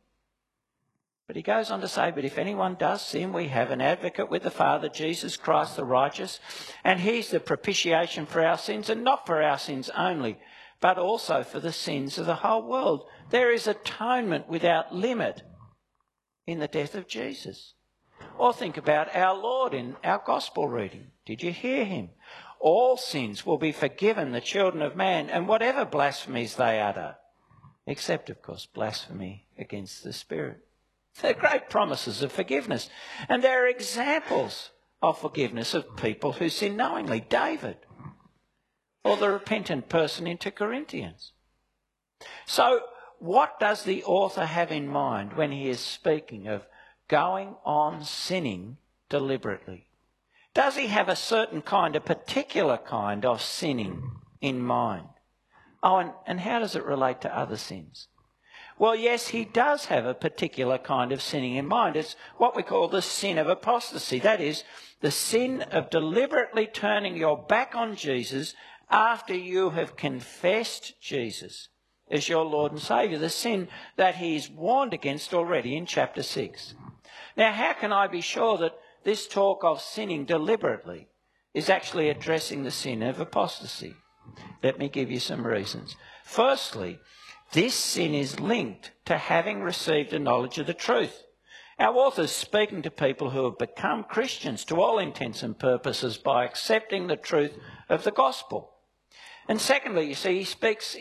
But 1.29 1.37
he 1.37 1.43
goes 1.43 1.71
on 1.71 1.81
to 1.83 1.89
say, 1.89 2.11
But 2.11 2.25
if 2.25 2.39
anyone 2.39 2.75
does 2.75 3.03
sin, 3.03 3.33
we 3.33 3.49
have 3.49 3.71
an 3.71 3.81
advocate 3.81 4.31
with 4.31 4.43
the 4.43 4.51
Father, 4.51 4.89
Jesus 4.89 5.37
Christ 5.37 5.77
the 5.77 5.85
righteous, 5.85 6.41
and 6.83 6.99
he's 6.99 7.31
the 7.31 7.39
propitiation 7.39 8.27
for 8.27 8.45
our 8.45 8.59
sins, 8.59 8.91
and 8.91 9.05
not 9.05 9.27
for 9.27 9.41
our 9.41 9.59
sins 9.59 9.91
only, 9.97 10.39
but 10.81 10.99
also 10.99 11.45
for 11.45 11.61
the 11.61 11.73
sins 11.73 12.19
of 12.19 12.27
the 12.27 12.35
whole 12.35 12.67
world. 12.67 13.05
There 13.31 13.53
is 13.53 13.69
atonement 13.69 14.49
without 14.49 14.93
limit 14.93 15.43
in 16.47 16.59
the 16.59 16.67
death 16.67 16.97
of 16.97 17.07
Jesus. 17.07 17.75
Or 18.37 18.53
think 18.53 18.77
about 18.77 19.15
our 19.15 19.37
Lord 19.37 19.75
in 19.75 19.97
our 20.03 20.21
gospel 20.25 20.67
reading. 20.67 21.13
Did 21.25 21.43
you 21.43 21.53
hear 21.53 21.85
him? 21.85 22.11
all 22.61 22.97
sins 22.97 23.47
will 23.47 23.59
be 23.59 23.73
forgiven 23.73 24.33
the 24.33 24.41
children 24.41 24.83
of 24.83 24.97
man 24.97 25.31
and 25.31 25.47
whatever 25.47 25.85
blasphemies 25.85 26.57
they 26.57 26.81
utter, 26.81 27.17
except, 27.87 28.31
of 28.31 28.43
course, 28.43 28.67
blasphemy 28.67 29.47
against 29.57 30.03
the 30.03 30.13
Spirit. 30.13 30.61
They're 31.21 31.35
great 31.35 31.69
promises 31.69 32.23
of 32.23 32.33
forgiveness. 32.33 32.89
And 33.29 33.43
there 33.43 33.65
are 33.65 33.69
examples 33.69 34.71
of 35.03 35.19
forgiveness 35.19 35.75
of 35.75 35.97
people 35.97 36.33
who 36.33 36.49
sin 36.49 36.77
knowingly. 36.77 37.21
David, 37.21 37.79
or 39.05 39.17
the 39.17 39.31
repentant 39.31 39.89
person 39.89 40.27
in 40.27 40.39
2 40.39 40.51
Corinthians. 40.53 41.33
So, 42.47 42.81
what 43.19 43.59
does 43.59 43.83
the 43.83 44.05
author 44.05 44.45
have 44.45 44.71
in 44.71 44.87
mind 44.87 45.33
when 45.35 45.51
he 45.51 45.69
is 45.69 45.81
speaking 45.81 46.47
of 46.47 46.67
going 47.09 47.57
on 47.65 48.05
sinning 48.05 48.79
deliberately? 49.09 49.89
Does 50.55 50.77
he 50.77 50.89
have 50.89 51.09
a 51.09 51.17
certain 51.17 51.63
kind, 51.63 51.95
a 51.97 52.01
particular 52.01 52.79
kind 52.79 53.25
of 53.25 53.43
sinning 53.43 54.11
in 54.41 54.61
mind? 54.61 55.09
Oh, 55.83 55.99
and, 55.99 56.13
and 56.27 56.41
how 56.41 56.59
does 56.59 56.75
it 56.75 56.85
relate 56.85 57.21
to 57.23 57.37
other 57.37 57.57
sins? 57.57 58.09
Well, 58.79 58.95
yes, 58.95 59.29
he 59.29 59.45
does 59.45 59.87
have 59.87 60.07
a 60.07 60.15
particular 60.15 60.79
kind 60.79 61.11
of 61.11 61.21
sinning 61.21 61.57
in 61.57 61.67
mind. 61.67 61.97
It's 61.97 62.15
what 62.37 62.55
we 62.55 62.63
call 62.63 62.89
the 62.89 63.03
sin 63.03 63.37
of 63.37 63.49
apostasy. 63.49 64.21
That 64.21 64.41
is, 64.41 64.63
the 65.01 65.11
sin 65.11 65.63
of 65.63 65.91
deliberately 65.91 66.67
turning 66.67 67.17
your 67.17 67.37
back 67.37 67.75
on 67.75 67.97
Jesus 67.97 68.55
after 68.91 69.35
you 69.35 69.71
have 69.71 69.97
confessed 69.97 71.01
Jesus 71.01 71.69
as 72.11 72.29
your 72.29 72.45
Lord 72.45 72.73
and 72.73 72.81
Saviour. 72.81 73.19
The 73.19 73.31
sin 73.31 73.69
that 73.97 74.17
he's 74.17 74.49
warned 74.49 74.95
against 74.95 75.35
already 75.35 75.77
in 75.77 75.85
chapter 75.85 76.23
6. 76.23 76.75
Now, 77.37 77.53
how 77.53 77.73
can 77.73 77.93
I 77.93 78.07
be 78.07 78.21
sure 78.21 78.59
that 78.59 78.79
this 79.05 79.27
talk 79.27 79.65
of 79.65 79.81
sinning 79.81 80.25
deliberately 80.25 81.09
is 81.53 81.69
actually 81.69 82.09
addressing 82.09 82.63
the 82.63 82.71
sin 82.71 83.03
of 83.03 83.21
apostasy? 83.21 83.95
Let 84.63 84.79
me 84.79 84.89
give 84.89 85.11
you 85.11 85.21
some 85.21 85.47
reasons. 85.47 85.97
Firstly, 86.25 86.99
this 87.52 87.75
sin 87.75 88.14
is 88.14 88.40
linked 88.40 88.93
to 89.07 89.17
having 89.17 89.62
received 89.62 90.12
a 90.12 90.19
knowledge 90.19 90.59
of 90.59 90.67
the 90.67 90.75
truth. 90.75 91.23
Our 91.78 91.95
author 91.95 92.23
is 92.23 92.33
speaking 92.33 92.83
to 92.83 92.90
people 92.90 93.31
who 93.31 93.45
have 93.45 93.59
become 93.59 94.05
Christians 94.05 94.64
to 94.67 94.81
all 94.81 94.99
intents 94.99 95.43
and 95.43 95.59
purposes 95.59 96.19
by 96.19 96.45
accepting 96.45 97.07
the 97.07 97.17
truth 97.17 97.57
of 97.88 98.05
the 98.05 98.11
gospel. 98.11 98.75
And 99.49 99.61
secondly, 99.61 100.09
you 100.09 100.14
see, 100.14 100.38
he 100.38 100.45
speaks 100.45 100.97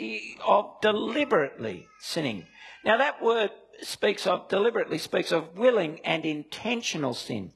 of 0.45 0.79
deliberately 0.81 1.87
sinning. 1.99 2.45
Now, 2.85 2.97
that 2.97 3.21
word 3.21 3.51
speaks 3.81 4.25
of, 4.25 4.47
deliberately 4.47 4.99
speaks 4.99 5.31
of 5.31 5.57
willing 5.57 5.99
and 6.05 6.25
intentional 6.25 7.13
sin, 7.13 7.53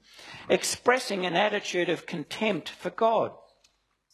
expressing 0.49 1.25
an 1.25 1.35
attitude 1.35 1.89
of 1.89 2.05
contempt 2.05 2.69
for 2.69 2.89
God. 2.89 3.31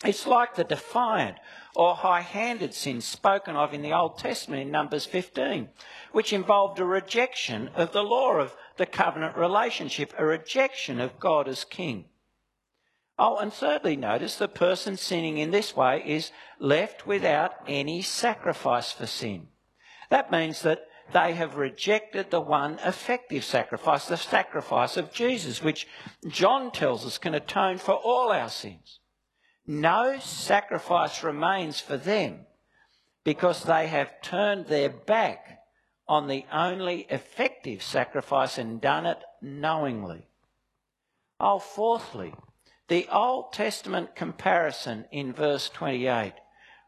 It's 0.05 0.27
like 0.27 0.55
the 0.55 0.63
defiant 0.63 1.38
or 1.77 1.93
high 1.93 2.22
handed 2.22 2.74
sin 2.74 3.00
spoken 3.00 3.55
of 3.55 3.72
in 3.72 3.84
the 3.84 3.93
Old 3.93 4.17
Testament 4.17 4.63
in 4.63 4.72
Numbers 4.72 5.05
15, 5.05 5.69
which 6.12 6.34
involved 6.34 6.79
a 6.79 6.84
rejection 6.84 7.69
of 7.75 7.91
the 7.91 8.01
law 8.01 8.38
of 8.38 8.55
the 8.77 8.88
covenant 8.88 9.38
relationship, 9.38 10.12
a 10.17 10.25
rejection 10.25 11.00
of 11.00 11.19
God 11.19 11.48
as 11.48 11.63
king. 11.63 12.05
Oh, 13.19 13.38
and 13.38 13.53
thirdly, 13.53 13.96
notice 13.96 14.38
the 14.38 14.48
person 14.48 14.98
sinning 14.98 15.38
in 15.38 15.51
this 15.51 15.75
way 15.75 16.01
is 16.03 16.31
left 16.60 17.05
without 17.05 17.53
any 17.67 18.01
sacrifice 18.01 18.91
for 18.91 19.05
sin. 19.05 19.48
That 20.10 20.31
means 20.31 20.63
that 20.63 20.88
they 21.13 21.34
have 21.34 21.57
rejected 21.57 22.31
the 22.31 22.41
one 22.41 22.79
effective 22.84 23.43
sacrifice, 23.43 24.07
the 24.07 24.17
sacrifice 24.17 24.98
of 24.98 25.13
Jesus, 25.13 25.62
which 25.62 25.88
John 26.27 26.72
tells 26.72 27.05
us 27.05 27.19
can 27.19 27.36
atone 27.36 27.77
for 27.77 27.93
all 27.93 28.31
our 28.31 28.50
sins. 28.50 29.00
No 29.69 30.17
sacrifice 30.19 31.24
remains 31.24 31.81
for 31.81 31.97
them 31.97 32.45
because 33.25 33.63
they 33.63 33.88
have 33.88 34.21
turned 34.21 34.67
their 34.67 34.88
back 34.88 35.59
on 36.07 36.27
the 36.27 36.45
only 36.53 37.05
effective 37.09 37.83
sacrifice 37.83 38.57
and 38.57 38.79
done 38.79 39.05
it 39.05 39.21
knowingly. 39.41 40.25
Oh, 41.38 41.59
fourthly, 41.59 42.33
the 42.88 43.09
Old 43.12 43.51
Testament 43.51 44.15
comparison 44.15 45.03
in 45.12 45.33
verse 45.33 45.67
28 45.67 46.33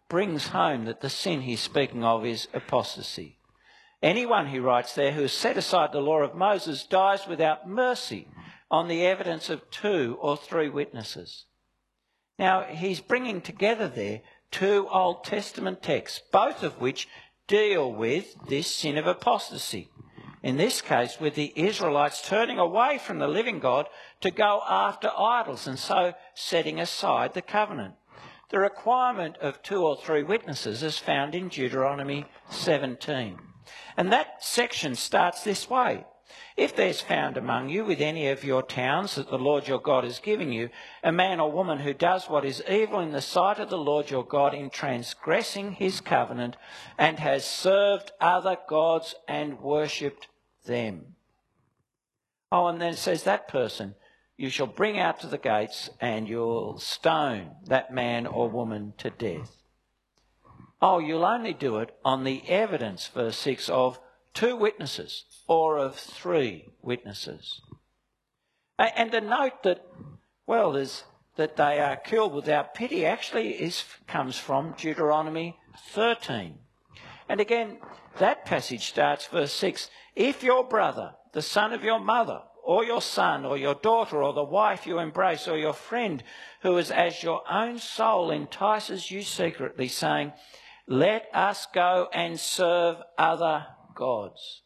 brings 0.07 0.47
home 0.47 0.85
that 0.85 1.01
the 1.01 1.09
sin 1.09 1.41
he's 1.41 1.59
speaking 1.59 2.05
of 2.05 2.25
is 2.25 2.47
apostasy. 2.53 3.39
Anyone, 4.01 4.47
he 4.47 4.59
writes 4.59 4.95
there, 4.95 5.11
who 5.11 5.23
has 5.23 5.33
set 5.33 5.57
aside 5.57 5.91
the 5.91 5.99
law 5.99 6.21
of 6.21 6.33
Moses 6.33 6.85
dies 6.85 7.27
without 7.27 7.67
mercy 7.67 8.29
on 8.71 8.87
the 8.87 9.05
evidence 9.05 9.49
of 9.49 9.69
two 9.69 10.17
or 10.21 10.37
three 10.37 10.69
witnesses. 10.69 11.43
Now, 12.39 12.63
he's 12.63 13.01
bringing 13.01 13.41
together 13.41 13.89
there 13.89 14.21
two 14.49 14.87
Old 14.89 15.25
Testament 15.25 15.83
texts, 15.83 16.21
both 16.31 16.63
of 16.63 16.79
which 16.79 17.09
deal 17.47 17.91
with 17.91 18.33
this 18.47 18.67
sin 18.67 18.97
of 18.97 19.05
apostasy. 19.05 19.89
In 20.41 20.55
this 20.55 20.81
case, 20.81 21.19
with 21.19 21.35
the 21.35 21.51
Israelites 21.57 22.21
turning 22.25 22.57
away 22.57 22.97
from 22.97 23.19
the 23.19 23.27
living 23.27 23.59
God 23.59 23.87
to 24.21 24.31
go 24.31 24.61
after 24.67 25.11
idols 25.17 25.67
and 25.67 25.77
so 25.77 26.13
setting 26.33 26.79
aside 26.79 27.33
the 27.33 27.41
covenant. 27.41 27.95
The 28.51 28.59
requirement 28.59 29.35
of 29.41 29.61
two 29.61 29.83
or 29.83 29.97
three 29.97 30.23
witnesses 30.23 30.81
is 30.81 30.97
found 30.97 31.35
in 31.35 31.49
Deuteronomy 31.49 32.25
17. 32.49 33.37
And 33.97 34.13
that 34.13 34.41
section 34.43 34.95
starts 34.95 35.43
this 35.43 35.69
way 35.69 36.05
if 36.57 36.75
there's 36.75 37.01
found 37.01 37.37
among 37.37 37.69
you 37.69 37.85
with 37.85 38.01
any 38.01 38.27
of 38.27 38.43
your 38.43 38.61
towns 38.61 39.15
that 39.15 39.29
the 39.29 39.37
Lord 39.37 39.67
your 39.67 39.79
God 39.79 40.05
is 40.05 40.19
giving 40.19 40.51
you, 40.51 40.69
a 41.03 41.11
man 41.11 41.39
or 41.39 41.51
woman 41.51 41.79
who 41.79 41.93
does 41.93 42.29
what 42.29 42.45
is 42.45 42.63
evil 42.69 42.99
in 42.99 43.11
the 43.11 43.21
sight 43.21 43.59
of 43.59 43.69
the 43.69 43.77
Lord 43.77 44.09
your 44.09 44.25
God 44.25 44.53
in 44.53 44.69
transgressing 44.69 45.73
his 45.73 46.01
covenant 46.01 46.57
and 46.97 47.19
has 47.19 47.45
served 47.45 48.11
other 48.19 48.57
gods 48.67 49.15
and 49.27 49.59
worshipped 49.59 50.27
them. 50.65 51.15
Oh, 52.51 52.67
and 52.67 52.81
then 52.81 52.93
it 52.93 52.97
says 52.97 53.23
that 53.23 53.47
person 53.47 53.95
you 54.37 54.49
shall 54.49 54.67
bring 54.67 54.97
out 54.97 55.19
to 55.19 55.27
the 55.27 55.37
gates 55.37 55.89
and 55.99 56.27
you'll 56.27 56.79
stone 56.79 57.51
that 57.65 57.93
man 57.93 58.25
or 58.25 58.49
woman 58.49 58.93
to 58.97 59.09
death. 59.09 59.51
Oh, 60.81 60.99
you'll 60.99 61.25
only 61.25 61.53
do 61.53 61.79
it 61.79 61.93
on 62.05 62.23
the 62.23 62.41
evidence, 62.47 63.07
verse 63.07 63.37
6, 63.37 63.67
of 63.69 63.99
two 64.33 64.55
witnesses 64.55 65.25
or 65.47 65.77
of 65.77 65.95
three 65.95 66.69
witnesses. 66.81 67.61
And 68.77 69.11
the 69.11 69.21
note 69.21 69.63
that, 69.63 69.85
well, 70.47 70.71
that 71.35 71.55
they 71.57 71.79
are 71.79 71.97
killed 71.97 72.33
without 72.33 72.73
pity 72.73 73.05
actually 73.05 73.51
is, 73.51 73.83
comes 74.07 74.37
from 74.37 74.75
Deuteronomy 74.77 75.57
13. 75.89 76.55
And 77.27 77.39
again, 77.39 77.77
that 78.17 78.45
passage 78.45 78.87
starts 78.87 79.27
verse 79.27 79.53
6 79.53 79.89
If 80.15 80.43
your 80.43 80.63
brother, 80.63 81.13
the 81.33 81.41
son 81.41 81.73
of 81.73 81.83
your 81.83 81.99
mother, 81.99 82.41
or 82.63 82.83
your 82.83 83.01
son, 83.01 83.45
or 83.45 83.57
your 83.57 83.75
daughter, 83.75 84.21
or 84.21 84.33
the 84.33 84.43
wife 84.43 84.85
you 84.85 84.99
embrace, 84.99 85.47
or 85.47 85.57
your 85.57 85.73
friend 85.73 86.23
who 86.61 86.77
is 86.77 86.91
as 86.91 87.23
your 87.23 87.41
own 87.51 87.79
soul 87.79 88.31
entices 88.31 89.09
you 89.09 89.21
secretly, 89.23 89.87
saying, 89.87 90.33
Let 90.87 91.27
us 91.33 91.67
go 91.73 92.09
and 92.13 92.39
serve 92.39 92.97
other 93.17 93.65
gods. 93.99 94.61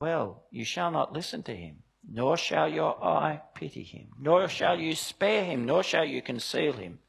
Well, 0.00 0.44
you 0.50 0.64
shall 0.64 0.90
not 0.90 1.12
listen 1.12 1.42
to 1.42 1.54
him, 1.54 1.82
nor 2.10 2.38
shall 2.38 2.68
your 2.68 3.02
eye 3.04 3.42
pity 3.54 3.82
him, 3.82 4.08
nor 4.18 4.48
shall 4.48 4.80
you 4.80 4.94
spare 4.94 5.44
him, 5.44 5.66
nor 5.66 5.82
shall 5.82 6.06
you 6.06 6.22
conceal 6.22 6.72
him, 6.72 7.00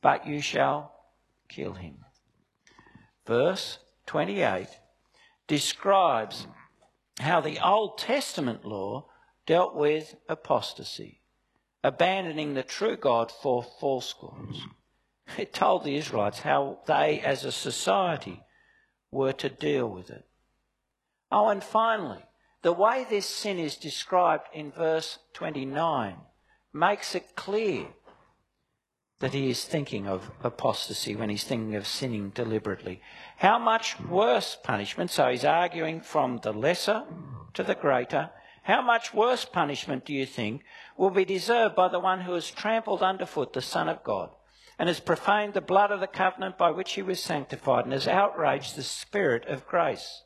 but 0.00 0.26
you 0.26 0.40
shall 0.40 0.94
kill 1.48 1.72
him. 1.72 2.04
Verse 3.26 3.78
28 4.06 4.68
describes 5.48 6.46
how 7.18 7.40
the 7.40 7.58
Old 7.64 7.98
Testament 7.98 8.64
law 8.64 9.06
dealt 9.44 9.74
with 9.74 10.14
apostasy, 10.28 11.20
abandoning 11.82 12.54
the 12.54 12.62
true 12.62 12.96
God 12.96 13.32
for 13.32 13.62
false 13.80 14.14
gods. 14.14 14.60
It 15.36 15.52
told 15.52 15.82
the 15.82 15.96
Israelites 15.96 16.40
how 16.40 16.78
they, 16.86 17.20
as 17.20 17.44
a 17.44 17.52
society, 17.52 18.40
were 19.14 19.32
to 19.32 19.48
deal 19.48 19.88
with 19.88 20.10
it. 20.10 20.26
Oh, 21.30 21.48
and 21.48 21.62
finally, 21.62 22.22
the 22.62 22.72
way 22.72 23.06
this 23.08 23.26
sin 23.26 23.58
is 23.58 23.76
described 23.76 24.44
in 24.52 24.72
verse 24.72 25.18
29 25.34 26.16
makes 26.72 27.14
it 27.14 27.36
clear 27.36 27.86
that 29.20 29.32
he 29.32 29.48
is 29.48 29.64
thinking 29.64 30.06
of 30.06 30.30
apostasy 30.42 31.14
when 31.14 31.30
he's 31.30 31.44
thinking 31.44 31.76
of 31.76 31.86
sinning 31.86 32.30
deliberately. 32.30 33.00
How 33.38 33.58
much 33.58 33.98
worse 34.00 34.56
punishment, 34.62 35.10
so 35.10 35.30
he's 35.30 35.44
arguing 35.44 36.00
from 36.00 36.40
the 36.42 36.52
lesser 36.52 37.04
to 37.54 37.62
the 37.62 37.76
greater, 37.76 38.30
how 38.64 38.82
much 38.82 39.14
worse 39.14 39.44
punishment 39.44 40.04
do 40.04 40.12
you 40.12 40.26
think 40.26 40.64
will 40.96 41.10
be 41.10 41.24
deserved 41.24 41.76
by 41.76 41.88
the 41.88 42.00
one 42.00 42.22
who 42.22 42.32
has 42.32 42.50
trampled 42.50 43.02
underfoot 43.02 43.52
the 43.52 43.62
Son 43.62 43.88
of 43.88 44.02
God? 44.02 44.30
And 44.78 44.88
has 44.88 45.00
profaned 45.00 45.54
the 45.54 45.60
blood 45.60 45.90
of 45.90 46.00
the 46.00 46.06
covenant 46.06 46.58
by 46.58 46.70
which 46.70 46.92
he 46.92 47.02
was 47.02 47.20
sanctified 47.22 47.84
and 47.84 47.92
has 47.92 48.08
outraged 48.08 48.76
the 48.76 48.82
Spirit 48.82 49.46
of 49.46 49.66
grace. 49.66 50.22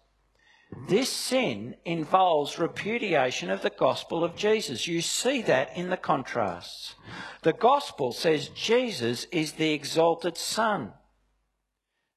This 0.89 1.11
sin 1.11 1.77
involves 1.85 2.59
repudiation 2.59 3.51
of 3.51 3.63
the 3.63 3.71
gospel 3.71 4.23
of 4.23 4.37
Jesus. 4.37 4.87
You 4.87 5.01
see 5.01 5.41
that 5.43 5.75
in 5.77 5.89
the 5.89 5.97
contrasts. 5.97 6.95
The 7.43 7.55
gospel 7.55 8.13
says 8.13 8.49
Jesus 8.49 9.25
is 9.33 9.53
the 9.53 9.73
exalted 9.73 10.37
Son. 10.37 10.93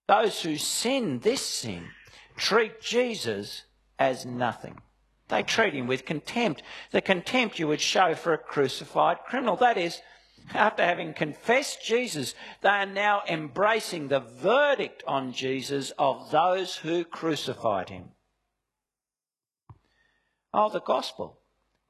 Those 0.08 0.42
who 0.42 0.58
sin 0.58 1.20
this 1.20 1.42
sin 1.42 1.88
treat 2.36 2.82
Jesus 2.82 3.64
as 3.98 4.26
nothing. 4.26 4.82
They 5.30 5.44
treat 5.44 5.74
him 5.74 5.88
with 5.88 6.06
contempt, 6.06 6.62
the 6.92 7.00
contempt 7.00 7.58
you 7.58 7.70
would 7.70 7.80
show 7.80 8.16
for 8.16 8.34
a 8.34 8.38
crucified 8.38 9.20
criminal. 9.26 9.56
That 9.56 9.78
is, 9.78 10.02
after 10.54 10.84
having 10.84 11.14
confessed 11.14 11.86
Jesus, 11.86 12.36
they 12.62 12.70
are 12.70 12.86
now 12.86 13.24
embracing 13.28 14.08
the 14.08 14.20
verdict 14.20 15.04
on 15.08 15.34
Jesus 15.34 15.92
of 15.98 16.32
those 16.32 16.78
who 16.78 17.04
crucified 17.04 17.90
him. 17.90 18.10
Oh, 20.54 20.70
the 20.70 20.82
gospel 20.82 21.42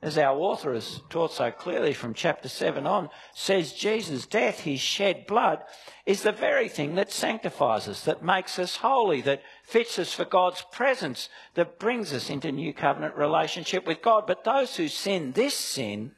as 0.02 0.18
our 0.18 0.36
author 0.36 0.74
has 0.74 1.02
taught 1.10 1.32
so 1.32 1.52
clearly 1.52 1.94
from 1.94 2.16
chapter 2.16 2.50
7 2.50 2.88
on, 2.88 3.10
says 3.36 3.74
Jesus' 3.74 4.26
death, 4.26 4.62
his 4.62 4.80
shed 4.80 5.28
blood, 5.28 5.60
is 6.08 6.24
the 6.24 6.32
very 6.32 6.68
thing 6.68 6.96
that 6.96 7.12
sanctifies 7.12 7.88
us, 7.88 8.04
that 8.06 8.24
makes 8.24 8.58
us 8.58 8.78
holy, 8.78 9.22
that 9.22 9.44
fits 9.64 10.00
us 10.00 10.12
for 10.12 10.26
God's 10.26 10.64
presence, 10.72 11.30
that 11.54 11.78
brings 11.78 12.14
us 12.14 12.32
into 12.32 12.52
new 12.52 12.74
covenant 12.74 13.16
relationship 13.16 13.86
with 13.86 14.02
God. 14.02 14.26
But 14.26 14.44
those 14.44 14.76
who 14.76 14.88
sin 14.88 15.34
this 15.34 15.54
sin 15.54 16.14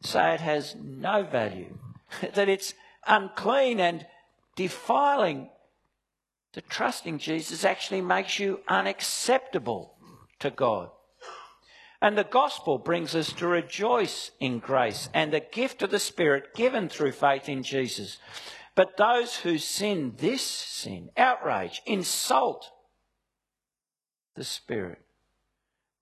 say 0.00 0.34
it 0.34 0.40
has 0.40 0.74
no 0.76 1.24
value, 1.24 1.78
that 2.34 2.48
it's 2.48 2.74
unclean 3.06 3.80
and 3.80 4.06
defiling. 4.56 5.50
The 6.54 6.60
trusting 6.62 7.18
Jesus 7.18 7.64
actually 7.64 8.00
makes 8.00 8.38
you 8.38 8.60
unacceptable 8.68 9.94
to 10.40 10.50
God. 10.50 10.90
And 12.00 12.16
the 12.16 12.24
gospel 12.24 12.78
brings 12.78 13.14
us 13.14 13.32
to 13.34 13.48
rejoice 13.48 14.30
in 14.38 14.60
grace 14.60 15.08
and 15.12 15.32
the 15.32 15.40
gift 15.40 15.82
of 15.82 15.90
the 15.90 15.98
Spirit 15.98 16.54
given 16.54 16.88
through 16.88 17.12
faith 17.12 17.48
in 17.48 17.64
Jesus. 17.64 18.18
But 18.76 18.96
those 18.96 19.36
who 19.36 19.58
sin 19.58 20.14
this 20.18 20.42
sin, 20.42 21.10
outrage, 21.16 21.82
insult 21.86 22.70
the 24.36 24.44
Spirit 24.44 25.00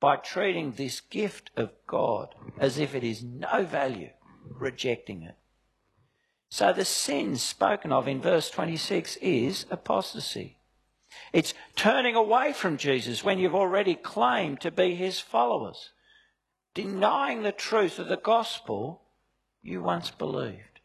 by 0.00 0.17
treating 0.17 0.73
this 0.73 1.00
gift 1.00 1.50
of 1.57 1.71
God 1.87 2.35
as 2.59 2.79
if 2.79 2.95
it 2.95 3.03
is 3.03 3.23
no 3.23 3.65
value, 3.65 4.11
rejecting 4.50 5.23
it. 5.23 5.37
So 6.49 6.73
the 6.73 6.85
sin 6.85 7.37
spoken 7.37 7.93
of 7.93 8.07
in 8.07 8.21
verse 8.21 8.50
26 8.50 9.17
is 9.17 9.67
apostasy. 9.71 10.59
It's 11.33 11.55
turning 11.75 12.15
away 12.15 12.53
from 12.53 12.76
Jesus 12.76 13.25
when 13.25 13.38
you've 13.38 13.55
already 13.55 13.95
claimed 13.95 14.61
to 14.61 14.71
be 14.71 14.95
his 14.95 15.19
followers, 15.19 15.91
denying 16.75 17.43
the 17.43 17.53
truth 17.53 17.99
of 17.99 18.09
the 18.09 18.17
gospel 18.17 19.03
you 19.62 19.83
once 19.83 20.11
believed. 20.11 20.81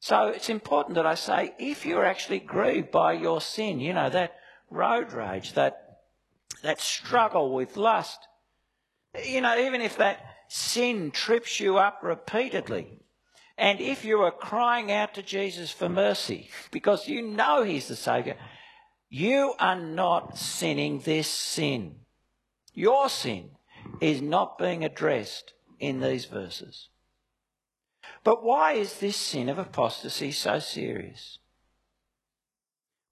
So 0.00 0.28
it's 0.28 0.50
important 0.50 0.96
that 0.96 1.06
I 1.06 1.14
say 1.14 1.54
if 1.58 1.86
you're 1.86 2.04
actually 2.04 2.40
grieved 2.40 2.90
by 2.90 3.14
your 3.14 3.40
sin, 3.40 3.80
you 3.80 3.94
know, 3.94 4.10
that 4.10 4.36
road 4.70 5.12
rage, 5.12 5.54
that, 5.54 5.83
that 6.64 6.80
struggle 6.80 7.54
with 7.54 7.76
lust, 7.76 8.18
you 9.22 9.40
know, 9.40 9.56
even 9.58 9.80
if 9.80 9.98
that 9.98 10.18
sin 10.48 11.10
trips 11.10 11.60
you 11.60 11.76
up 11.76 12.00
repeatedly, 12.02 13.00
and 13.56 13.80
if 13.80 14.04
you 14.04 14.20
are 14.22 14.32
crying 14.32 14.90
out 14.90 15.14
to 15.14 15.22
Jesus 15.22 15.70
for 15.70 15.88
mercy 15.88 16.48
because 16.72 17.06
you 17.06 17.22
know 17.22 17.62
He's 17.62 17.86
the 17.86 17.96
Saviour, 17.96 18.36
you 19.08 19.54
are 19.60 19.78
not 19.78 20.38
sinning 20.38 21.00
this 21.00 21.28
sin. 21.28 21.96
Your 22.72 23.08
sin 23.08 23.50
is 24.00 24.20
not 24.20 24.58
being 24.58 24.82
addressed 24.84 25.52
in 25.78 26.00
these 26.00 26.24
verses. 26.24 26.88
But 28.24 28.42
why 28.42 28.72
is 28.72 28.98
this 28.98 29.16
sin 29.16 29.50
of 29.50 29.58
apostasy 29.58 30.32
so 30.32 30.58
serious? 30.58 31.38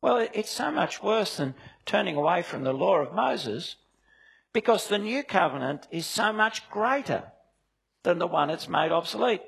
Well, 0.01 0.27
it's 0.33 0.51
so 0.51 0.73
much 0.73 1.03
worse 1.03 1.37
than 1.37 1.55
turning 1.87 2.17
away 2.17 2.43
from 2.43 2.65
the 2.65 2.73
law 2.73 2.97
of 2.97 3.15
Moses 3.15 3.77
because 4.53 4.89
the 4.89 4.99
new 4.99 5.23
covenant 5.23 5.89
is 5.91 6.07
so 6.07 6.33
much 6.33 6.69
greater 6.71 7.33
than 8.03 8.19
the 8.19 8.27
one 8.27 8.51
it's 8.51 8.69
made 8.69 8.93
obsolete. 8.93 9.43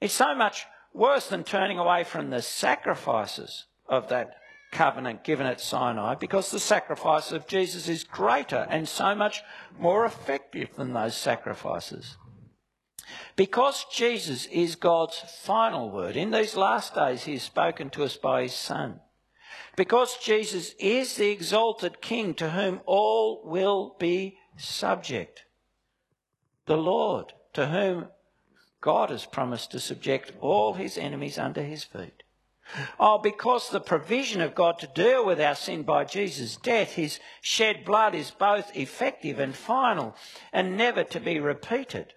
It's 0.00 0.14
so 0.14 0.34
much 0.34 0.64
worse 0.92 1.28
than 1.28 1.44
turning 1.44 1.78
away 1.78 2.04
from 2.04 2.30
the 2.30 2.42
sacrifices 2.42 3.66
of 3.86 4.08
that 4.08 4.36
covenant 4.72 5.22
given 5.22 5.46
at 5.46 5.60
Sinai 5.60 6.14
because 6.14 6.50
the 6.50 6.58
sacrifice 6.58 7.30
of 7.30 7.46
Jesus 7.46 7.88
is 7.88 8.04
greater 8.04 8.66
and 8.70 8.88
so 8.88 9.14
much 9.14 9.42
more 9.78 10.04
effective 10.04 10.74
than 10.76 10.94
those 10.94 11.16
sacrifices. 11.16 12.16
Because 13.36 13.84
Jesus 13.92 14.46
is 14.46 14.74
God's 14.74 15.18
final 15.42 15.90
word, 15.90 16.16
in 16.16 16.30
these 16.30 16.56
last 16.56 16.94
days 16.94 17.24
he 17.24 17.34
has 17.34 17.42
spoken 17.42 17.90
to 17.90 18.04
us 18.04 18.16
by 18.16 18.42
his 18.42 18.54
Son. 18.54 19.00
Because 19.76 20.18
Jesus 20.18 20.74
is 20.78 21.16
the 21.16 21.30
exalted 21.30 22.00
King 22.00 22.34
to 22.34 22.50
whom 22.50 22.80
all 22.84 23.42
will 23.44 23.96
be 23.98 24.38
subject. 24.56 25.44
The 26.66 26.76
Lord 26.76 27.32
to 27.54 27.66
whom 27.66 28.08
God 28.80 29.10
has 29.10 29.24
promised 29.24 29.70
to 29.70 29.80
subject 29.80 30.32
all 30.40 30.74
his 30.74 30.98
enemies 30.98 31.38
under 31.38 31.62
his 31.62 31.84
feet. 31.84 32.22
Oh, 32.98 33.18
because 33.18 33.68
the 33.68 33.80
provision 33.80 34.40
of 34.40 34.54
God 34.54 34.78
to 34.78 34.86
deal 34.86 35.24
with 35.24 35.40
our 35.40 35.54
sin 35.54 35.82
by 35.82 36.04
Jesus' 36.04 36.56
death, 36.56 36.92
his 36.92 37.18
shed 37.40 37.84
blood 37.84 38.14
is 38.14 38.30
both 38.30 38.74
effective 38.76 39.38
and 39.38 39.54
final 39.54 40.14
and 40.52 40.76
never 40.76 41.04
to 41.04 41.20
be 41.20 41.38
repeated. 41.40 42.14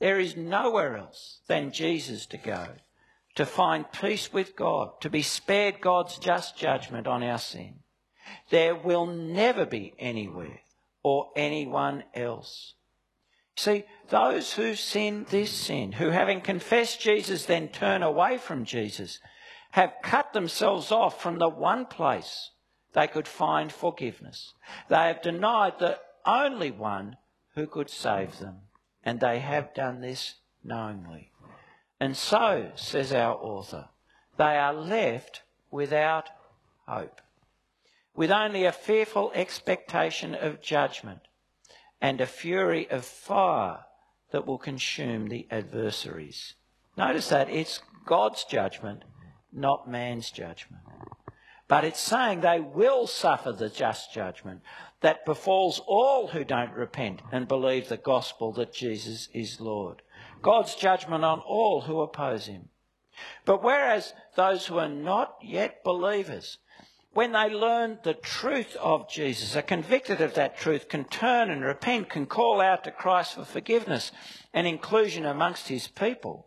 There 0.00 0.18
is 0.18 0.36
nowhere 0.36 0.96
else 0.96 1.40
than 1.46 1.72
Jesus 1.72 2.26
to 2.26 2.36
go 2.36 2.68
to 3.34 3.46
find 3.46 3.90
peace 3.90 4.32
with 4.32 4.56
God, 4.56 5.00
to 5.00 5.10
be 5.10 5.22
spared 5.22 5.80
God's 5.80 6.18
just 6.18 6.56
judgment 6.56 7.06
on 7.06 7.22
our 7.22 7.38
sin. 7.38 7.80
There 8.50 8.74
will 8.74 9.06
never 9.06 9.66
be 9.66 9.94
anywhere 9.98 10.60
or 11.02 11.30
anyone 11.36 12.04
else. 12.14 12.74
See, 13.56 13.84
those 14.08 14.52
who 14.54 14.74
sin 14.74 15.26
this 15.30 15.52
sin, 15.52 15.92
who 15.92 16.10
having 16.10 16.40
confessed 16.40 17.00
Jesus 17.00 17.46
then 17.46 17.68
turn 17.68 18.02
away 18.02 18.38
from 18.38 18.64
Jesus, 18.64 19.20
have 19.72 19.94
cut 20.02 20.32
themselves 20.32 20.90
off 20.90 21.20
from 21.20 21.38
the 21.38 21.48
one 21.48 21.86
place 21.86 22.50
they 22.94 23.08
could 23.08 23.28
find 23.28 23.72
forgiveness. 23.72 24.54
They 24.88 24.96
have 24.96 25.22
denied 25.22 25.78
the 25.78 25.98
only 26.24 26.70
one 26.70 27.16
who 27.54 27.66
could 27.66 27.90
save 27.90 28.38
them, 28.38 28.62
and 29.02 29.20
they 29.20 29.40
have 29.40 29.74
done 29.74 30.00
this 30.00 30.34
knowingly. 30.62 31.30
And 32.00 32.16
so, 32.16 32.72
says 32.74 33.12
our 33.12 33.34
author, 33.34 33.88
they 34.36 34.56
are 34.56 34.74
left 34.74 35.42
without 35.70 36.28
hope, 36.86 37.20
with 38.14 38.30
only 38.30 38.64
a 38.64 38.72
fearful 38.72 39.32
expectation 39.34 40.34
of 40.34 40.60
judgment 40.60 41.20
and 42.00 42.20
a 42.20 42.26
fury 42.26 42.90
of 42.90 43.04
fire 43.04 43.84
that 44.30 44.46
will 44.46 44.58
consume 44.58 45.28
the 45.28 45.46
adversaries. 45.50 46.54
Notice 46.96 47.28
that 47.28 47.48
it's 47.48 47.80
God's 48.04 48.44
judgment 48.44 49.04
not 49.54 49.88
man's 49.88 50.30
judgment. 50.30 50.82
But 51.66 51.84
it's 51.84 52.00
saying 52.00 52.40
they 52.40 52.60
will 52.60 53.06
suffer 53.06 53.52
the 53.52 53.70
just 53.70 54.12
judgment 54.12 54.60
that 55.00 55.24
befalls 55.24 55.80
all 55.86 56.28
who 56.28 56.44
don't 56.44 56.72
repent 56.72 57.22
and 57.32 57.48
believe 57.48 57.88
the 57.88 57.96
gospel 57.96 58.52
that 58.52 58.72
Jesus 58.72 59.28
is 59.32 59.60
Lord. 59.60 60.02
God's 60.44 60.76
judgment 60.76 61.24
on 61.24 61.40
all 61.40 61.80
who 61.80 62.00
oppose 62.00 62.46
him. 62.46 62.68
But 63.44 63.64
whereas 63.64 64.12
those 64.36 64.66
who 64.66 64.78
are 64.78 64.88
not 64.88 65.36
yet 65.42 65.82
believers, 65.82 66.58
when 67.12 67.32
they 67.32 67.48
learn 67.48 67.98
the 68.04 68.14
truth 68.14 68.76
of 68.76 69.10
Jesus, 69.10 69.56
are 69.56 69.62
convicted 69.62 70.20
of 70.20 70.34
that 70.34 70.56
truth, 70.56 70.88
can 70.88 71.04
turn 71.04 71.50
and 71.50 71.64
repent, 71.64 72.10
can 72.10 72.26
call 72.26 72.60
out 72.60 72.84
to 72.84 72.92
Christ 72.92 73.34
for 73.34 73.44
forgiveness 73.44 74.12
and 74.52 74.66
inclusion 74.66 75.26
amongst 75.26 75.66
his 75.66 75.88
people, 75.88 76.46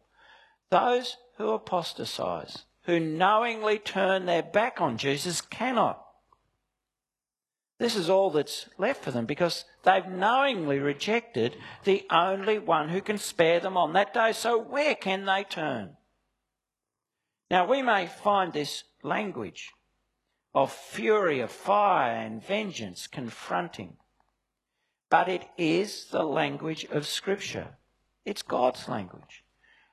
those 0.70 1.18
who 1.38 1.50
apostatize 1.50 2.66
who 2.88 3.02
knowingly 3.02 3.78
turn 3.78 4.26
their 4.26 4.42
back 4.42 4.80
on 4.80 4.98
Jesus 4.98 5.42
cannot. 5.42 6.02
This 7.80 7.96
is 7.96 8.10
all 8.10 8.32
that's 8.32 8.68
left 8.78 9.04
for 9.04 9.12
them 9.12 9.26
because 9.26 9.66
they've 9.84 10.08
knowingly 10.08 10.80
rejected 10.80 11.58
the 11.84 12.06
only 12.10 12.58
one 12.58 12.90
who 12.90 13.02
can 13.02 13.20
spare 13.20 13.60
them 13.60 13.78
on 13.78 13.94
that 13.94 14.14
day. 14.14 14.32
So, 14.34 14.58
where 14.58 14.96
can 14.96 15.26
they 15.26 15.44
turn? 15.44 15.96
Now, 17.52 17.68
we 17.68 17.82
may 17.82 18.08
find 18.08 18.52
this 18.52 18.84
language 19.04 19.72
of 20.56 20.72
fury, 20.72 21.40
of 21.40 21.52
fire, 21.52 22.16
and 22.16 22.44
vengeance 22.44 23.06
confronting, 23.06 23.98
but 25.10 25.30
it 25.30 25.46
is 25.58 26.06
the 26.06 26.24
language 26.24 26.86
of 26.86 27.06
Scripture. 27.06 27.78
It's 28.26 28.42
God's 28.42 28.90
language. 28.90 29.44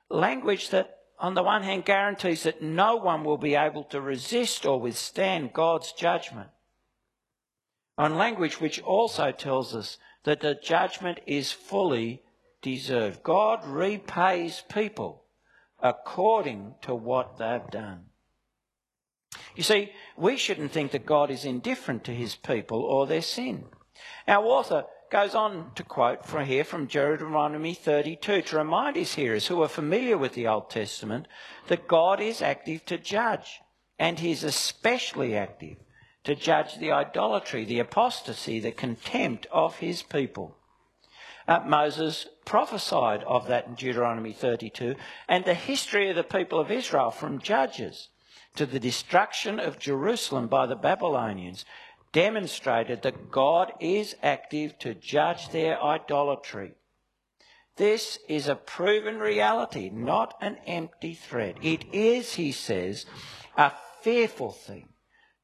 Language 0.09 0.71
that 0.71 0.97
on 1.19 1.33
the 1.33 1.43
one 1.43 1.63
hand, 1.63 1.85
guarantees 1.85 2.43
that 2.43 2.61
no 2.61 2.97
one 2.97 3.23
will 3.23 3.37
be 3.37 3.55
able 3.55 3.83
to 3.85 4.01
resist 4.01 4.65
or 4.65 4.81
withstand 4.81 5.53
God's 5.53 5.93
judgment. 5.93 6.49
On 7.97 8.15
language 8.15 8.59
which 8.59 8.81
also 8.81 9.31
tells 9.31 9.73
us 9.73 9.97
that 10.23 10.41
the 10.41 10.55
judgment 10.55 11.19
is 11.25 11.51
fully 11.51 12.23
deserved. 12.61 13.23
God 13.23 13.65
repays 13.65 14.63
people 14.69 15.23
according 15.81 16.75
to 16.81 16.93
what 16.93 17.37
they've 17.37 17.69
done. 17.71 18.05
You 19.55 19.63
see, 19.63 19.91
we 20.17 20.35
shouldn't 20.35 20.71
think 20.71 20.91
that 20.91 21.05
God 21.05 21.31
is 21.31 21.45
indifferent 21.45 22.03
to 22.05 22.13
his 22.13 22.35
people 22.35 22.81
or 22.81 23.07
their 23.07 23.21
sin. 23.21 23.65
Our 24.27 24.43
author 24.43 24.85
goes 25.11 25.35
on 25.35 25.71
to 25.75 25.83
quote 25.83 26.25
from 26.25 26.45
here 26.45 26.63
from 26.63 26.87
Deuteronomy 26.87 27.73
32 27.73 28.41
to 28.41 28.57
remind 28.57 28.95
his 28.95 29.13
hearers 29.13 29.47
who 29.47 29.61
are 29.61 29.69
familiar 29.69 30.17
with 30.17 30.33
the 30.33 30.47
Old 30.47 30.69
Testament 30.69 31.27
that 31.67 31.87
God 31.87 32.19
is 32.19 32.41
active 32.41 32.85
to 32.85 32.97
judge, 32.97 33.61
and 33.97 34.19
he 34.19 34.31
is 34.31 34.43
especially 34.43 35.37
active 35.37 35.77
to 36.25 36.35
judge 36.35 36.77
the 36.77 36.91
idolatry, 36.91 37.63
the 37.63 37.79
apostasy, 37.79 38.59
the 38.59 38.71
contempt 38.71 39.47
of 39.51 39.77
his 39.77 40.01
people. 40.03 40.57
Uh, 41.47 41.59
Moses 41.65 42.27
prophesied 42.45 43.23
of 43.23 43.47
that 43.47 43.67
in 43.67 43.75
Deuteronomy 43.75 44.33
32, 44.33 44.95
and 45.29 45.45
the 45.45 45.53
history 45.53 46.09
of 46.09 46.15
the 46.15 46.23
people 46.23 46.59
of 46.59 46.71
Israel 46.71 47.11
from 47.11 47.39
Judges 47.39 48.09
to 48.55 48.65
the 48.65 48.79
destruction 48.79 49.59
of 49.59 49.77
Jerusalem 49.77 50.47
by 50.47 50.65
the 50.65 50.75
Babylonians 50.75 51.63
demonstrated 52.11 53.03
that 53.03 53.29
God 53.29 53.73
is 53.79 54.15
active 54.23 54.79
to 54.79 54.95
judge 54.95 55.49
their 55.49 55.81
idolatry. 55.81 56.73
This 57.75 58.17
is 58.27 58.47
a 58.47 58.55
proven 58.55 59.19
reality, 59.19 59.91
not 59.93 60.35
an 60.41 60.57
empty 60.65 61.13
threat. 61.13 61.57
It 61.61 61.83
is, 61.93 62.35
he 62.35 62.51
says, 62.51 63.05
a 63.57 63.73
fearful 64.01 64.51
thing 64.51 64.87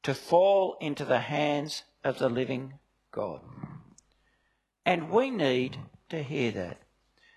to 0.02 0.14
fall 0.14 0.76
into 0.80 1.04
the 1.04 1.20
hands 1.20 1.82
of 2.04 2.18
the 2.18 2.28
living 2.28 2.74
God. 3.12 3.40
And 4.84 5.10
we 5.10 5.30
need 5.30 5.78
to 6.08 6.22
hear 6.22 6.50
that, 6.52 6.78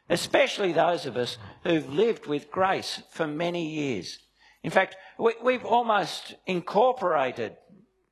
especially 0.10 0.72
those 0.72 1.06
of 1.06 1.16
us 1.16 1.38
who've 1.64 1.94
lived 1.94 2.26
with 2.26 2.52
grace 2.52 3.02
for 3.12 3.28
many 3.28 3.68
years. 3.68 4.20
In 4.64 4.72
fact, 4.72 4.96
we, 5.20 5.54
have 5.54 5.66
almost 5.66 6.36
incorporated 6.48 7.56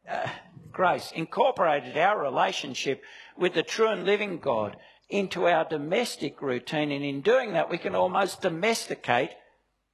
uh, 0.07 0.27
grace, 0.71 1.11
incorporated 1.15 1.97
our 1.97 2.21
relationship 2.21 3.01
with 3.37 3.53
the 3.53 3.63
true 3.63 3.87
and 3.87 4.05
living 4.05 4.39
God 4.39 4.77
into 5.09 5.47
our 5.47 5.65
domestic 5.65 6.41
routine. 6.41 6.91
And 6.91 7.03
in 7.03 7.21
doing 7.21 7.53
that, 7.53 7.69
we 7.69 7.77
can 7.77 7.95
almost 7.95 8.41
domesticate 8.41 9.31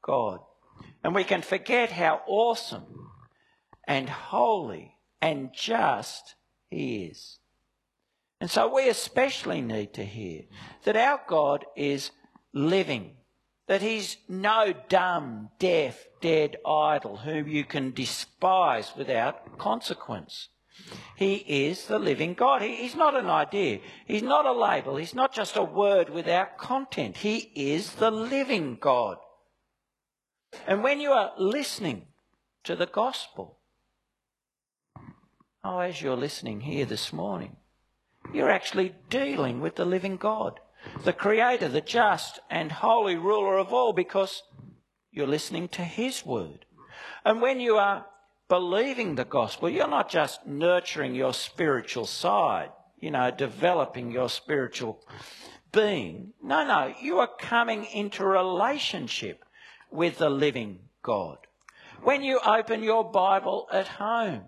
God. 0.02 0.39
And 1.04 1.15
we 1.15 1.24
can 1.24 1.41
forget 1.41 1.91
how 1.91 2.22
awesome 2.28 3.10
and 3.89 4.08
holy 4.08 4.95
and 5.19 5.49
just 5.52 6.36
He 6.69 7.06
is. 7.06 7.39
And 8.39 8.49
so 8.49 8.73
we 8.73 8.88
especially 8.88 9.62
need 9.62 9.93
to 9.95 10.06
hear 10.06 10.43
that 10.86 10.95
our 10.95 11.19
God 11.28 11.65
is 11.75 12.12
living, 12.54 13.17
that 13.67 13.82
He's 13.82 14.15
no 14.30 14.73
dumb, 14.88 15.49
deaf, 15.58 16.08
dead 16.21 16.58
idol 16.65 17.17
whom 17.17 17.47
you 17.47 17.65
can 17.65 17.91
despise 17.91 18.93
without 18.95 19.58
consequence. 19.58 20.49
He 21.17 21.36
is 21.36 21.88
the 21.88 21.99
living 21.99 22.36
God. 22.36 22.62
He, 22.62 22.78
he's 22.78 22.95
not 22.95 23.15
an 23.15 23.30
idea. 23.30 23.80
He's 24.06 24.21
not 24.21 24.45
a 24.45 24.54
label. 24.54 24.95
He's 24.95 25.15
not 25.15 25.34
just 25.34 25.58
a 25.58 25.63
word 25.63 26.10
without 26.10 26.58
content. 26.58 27.17
He 27.17 27.52
is 27.56 27.95
the 27.95 28.12
living 28.12 28.78
God. 28.80 29.17
And 30.65 30.82
when 30.82 31.02
you 31.02 31.12
are 31.12 31.34
listening 31.38 32.04
to 32.63 32.78
the 32.78 32.86
gospel, 32.86 33.59
oh, 35.63 35.80
as 35.80 36.02
you're 36.02 36.15
listening 36.15 36.62
here 36.62 36.86
this 36.86 37.12
morning, 37.12 37.56
you're 38.34 38.50
actually 38.50 38.95
dealing 39.10 39.60
with 39.60 39.76
the 39.76 39.86
living 39.86 40.17
God, 40.17 40.60
the 41.04 41.13
creator, 41.13 41.67
the 41.67 41.82
just 41.82 42.39
and 42.50 42.72
holy 42.72 43.15
ruler 43.15 43.58
of 43.58 43.74
all, 43.74 43.93
because 43.93 44.43
you're 45.12 45.28
listening 45.28 45.67
to 45.69 45.84
his 45.84 46.26
word. 46.26 46.65
And 47.26 47.41
when 47.41 47.60
you 47.60 47.78
are 47.78 48.06
believing 48.48 49.15
the 49.15 49.26
gospel, 49.26 49.69
you're 49.69 49.88
not 49.88 50.10
just 50.10 50.45
nurturing 50.45 51.15
your 51.15 51.34
spiritual 51.34 52.06
side, 52.06 52.72
you 53.00 53.12
know, 53.12 53.32
developing 53.32 54.12
your 54.12 54.30
spiritual 54.30 55.00
being. 55.72 56.34
No, 56.41 56.65
no, 56.65 56.93
you 57.02 57.19
are 57.19 57.30
coming 57.39 57.86
into 57.86 58.26
relationship 58.26 59.43
with 59.91 60.17
the 60.17 60.30
living 60.30 60.80
God. 61.04 61.38
When 62.02 62.24
you 62.24 62.39
open 62.39 62.84
your 62.84 63.10
Bible 63.10 63.67
at 63.72 63.88
home, 63.88 64.43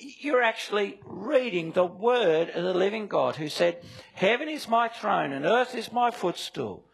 you're 0.00 0.42
actually 0.42 1.00
reading 1.04 1.72
the 1.72 1.84
word 1.84 2.50
of 2.50 2.62
the 2.62 2.74
living 2.74 3.08
God 3.08 3.36
who 3.36 3.48
said, 3.48 3.82
Heaven 4.14 4.48
is 4.48 4.68
my 4.68 4.88
throne 4.88 5.32
and 5.32 5.44
earth 5.44 5.74
is 5.74 5.92
my 5.92 6.10
footstool. 6.10 6.84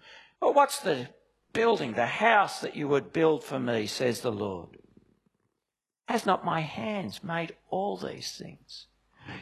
Well, 0.41 0.55
what's 0.55 0.81
the 0.81 1.09
building, 1.53 1.95
the 1.95 2.07
house 2.07 2.61
that 2.61 2.77
you 2.77 2.89
would 2.89 3.13
build 3.13 3.45
for 3.45 3.59
me, 3.59 3.87
says 3.87 4.21
the 4.21 4.33
Lord? 4.33 4.79
Has 6.07 6.25
not 6.25 6.45
my 6.45 6.61
hands 6.61 7.23
made 7.23 7.57
all 7.69 7.97
these 7.97 8.33
things? 8.33 8.87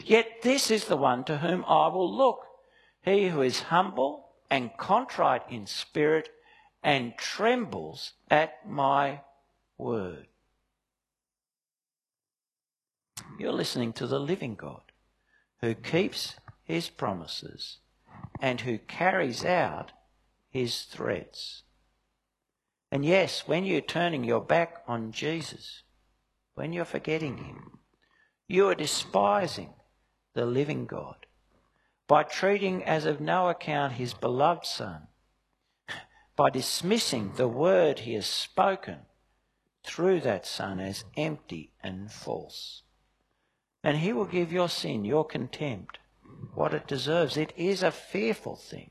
Yet 0.04 0.42
this 0.42 0.70
is 0.70 0.86
the 0.86 0.96
one 0.96 1.24
to 1.24 1.38
whom 1.38 1.64
I 1.66 1.88
will 1.88 2.12
look, 2.12 2.40
he 3.02 3.28
who 3.28 3.42
is 3.42 3.60
humble 3.60 4.30
and 4.50 4.76
contrite 4.76 5.42
in 5.48 5.66
spirit 5.66 6.28
and 6.82 7.16
trembles 7.16 8.12
at 8.30 8.68
my 8.68 9.20
word. 9.78 10.26
You're 13.38 13.52
listening 13.52 13.92
to 13.94 14.06
the 14.06 14.20
living 14.20 14.54
God 14.54 14.82
who 15.60 15.74
keeps 15.74 16.36
his 16.62 16.88
promises 16.88 17.78
and 18.40 18.60
who 18.60 18.78
carries 18.78 19.44
out 19.44 19.92
his 20.48 20.82
threats. 20.82 21.62
And 22.90 23.04
yes, 23.04 23.46
when 23.46 23.64
you're 23.64 23.80
turning 23.80 24.24
your 24.24 24.40
back 24.40 24.82
on 24.86 25.12
Jesus, 25.12 25.82
when 26.56 26.72
you're 26.72 26.86
forgetting 26.86 27.36
Him. 27.36 27.78
You 28.48 28.68
are 28.68 28.74
despising 28.74 29.74
the 30.34 30.46
living 30.46 30.86
God 30.86 31.26
by 32.08 32.24
treating 32.24 32.82
as 32.82 33.04
of 33.04 33.20
no 33.20 33.48
account 33.48 33.92
His 33.92 34.14
beloved 34.14 34.64
Son, 34.64 35.08
by 36.36 36.50
dismissing 36.50 37.32
the 37.36 37.46
word 37.46 38.00
He 38.00 38.14
has 38.14 38.26
spoken 38.26 39.00
through 39.84 40.20
that 40.22 40.46
Son 40.46 40.80
as 40.80 41.04
empty 41.16 41.72
and 41.82 42.10
false. 42.10 42.82
And 43.86 43.98
He 43.98 44.12
will 44.12 44.24
give 44.24 44.52
your 44.52 44.68
sin, 44.68 45.04
your 45.04 45.24
contempt, 45.24 46.00
what 46.54 46.74
it 46.74 46.88
deserves. 46.88 47.36
It 47.36 47.52
is 47.56 47.84
a 47.84 47.92
fearful 47.92 48.56
thing 48.56 48.90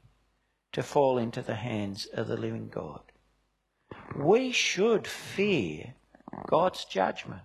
to 0.72 0.82
fall 0.82 1.18
into 1.18 1.42
the 1.42 1.56
hands 1.56 2.06
of 2.06 2.30
the 2.30 2.38
living 2.38 2.70
God. 2.70 3.02
We 4.16 4.54
should 4.54 5.06
fear 5.06 5.96
God's 6.48 6.86
judgment 6.86 7.42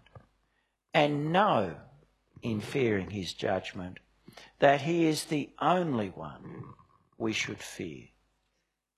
and 0.94 1.32
know 1.32 1.74
in 2.40 2.60
fearing 2.60 3.10
his 3.10 3.34
judgment 3.34 3.98
that 4.60 4.82
he 4.82 5.06
is 5.06 5.24
the 5.24 5.50
only 5.60 6.10
one 6.10 6.62
we 7.18 7.32
should 7.32 7.58
fear. 7.58 8.04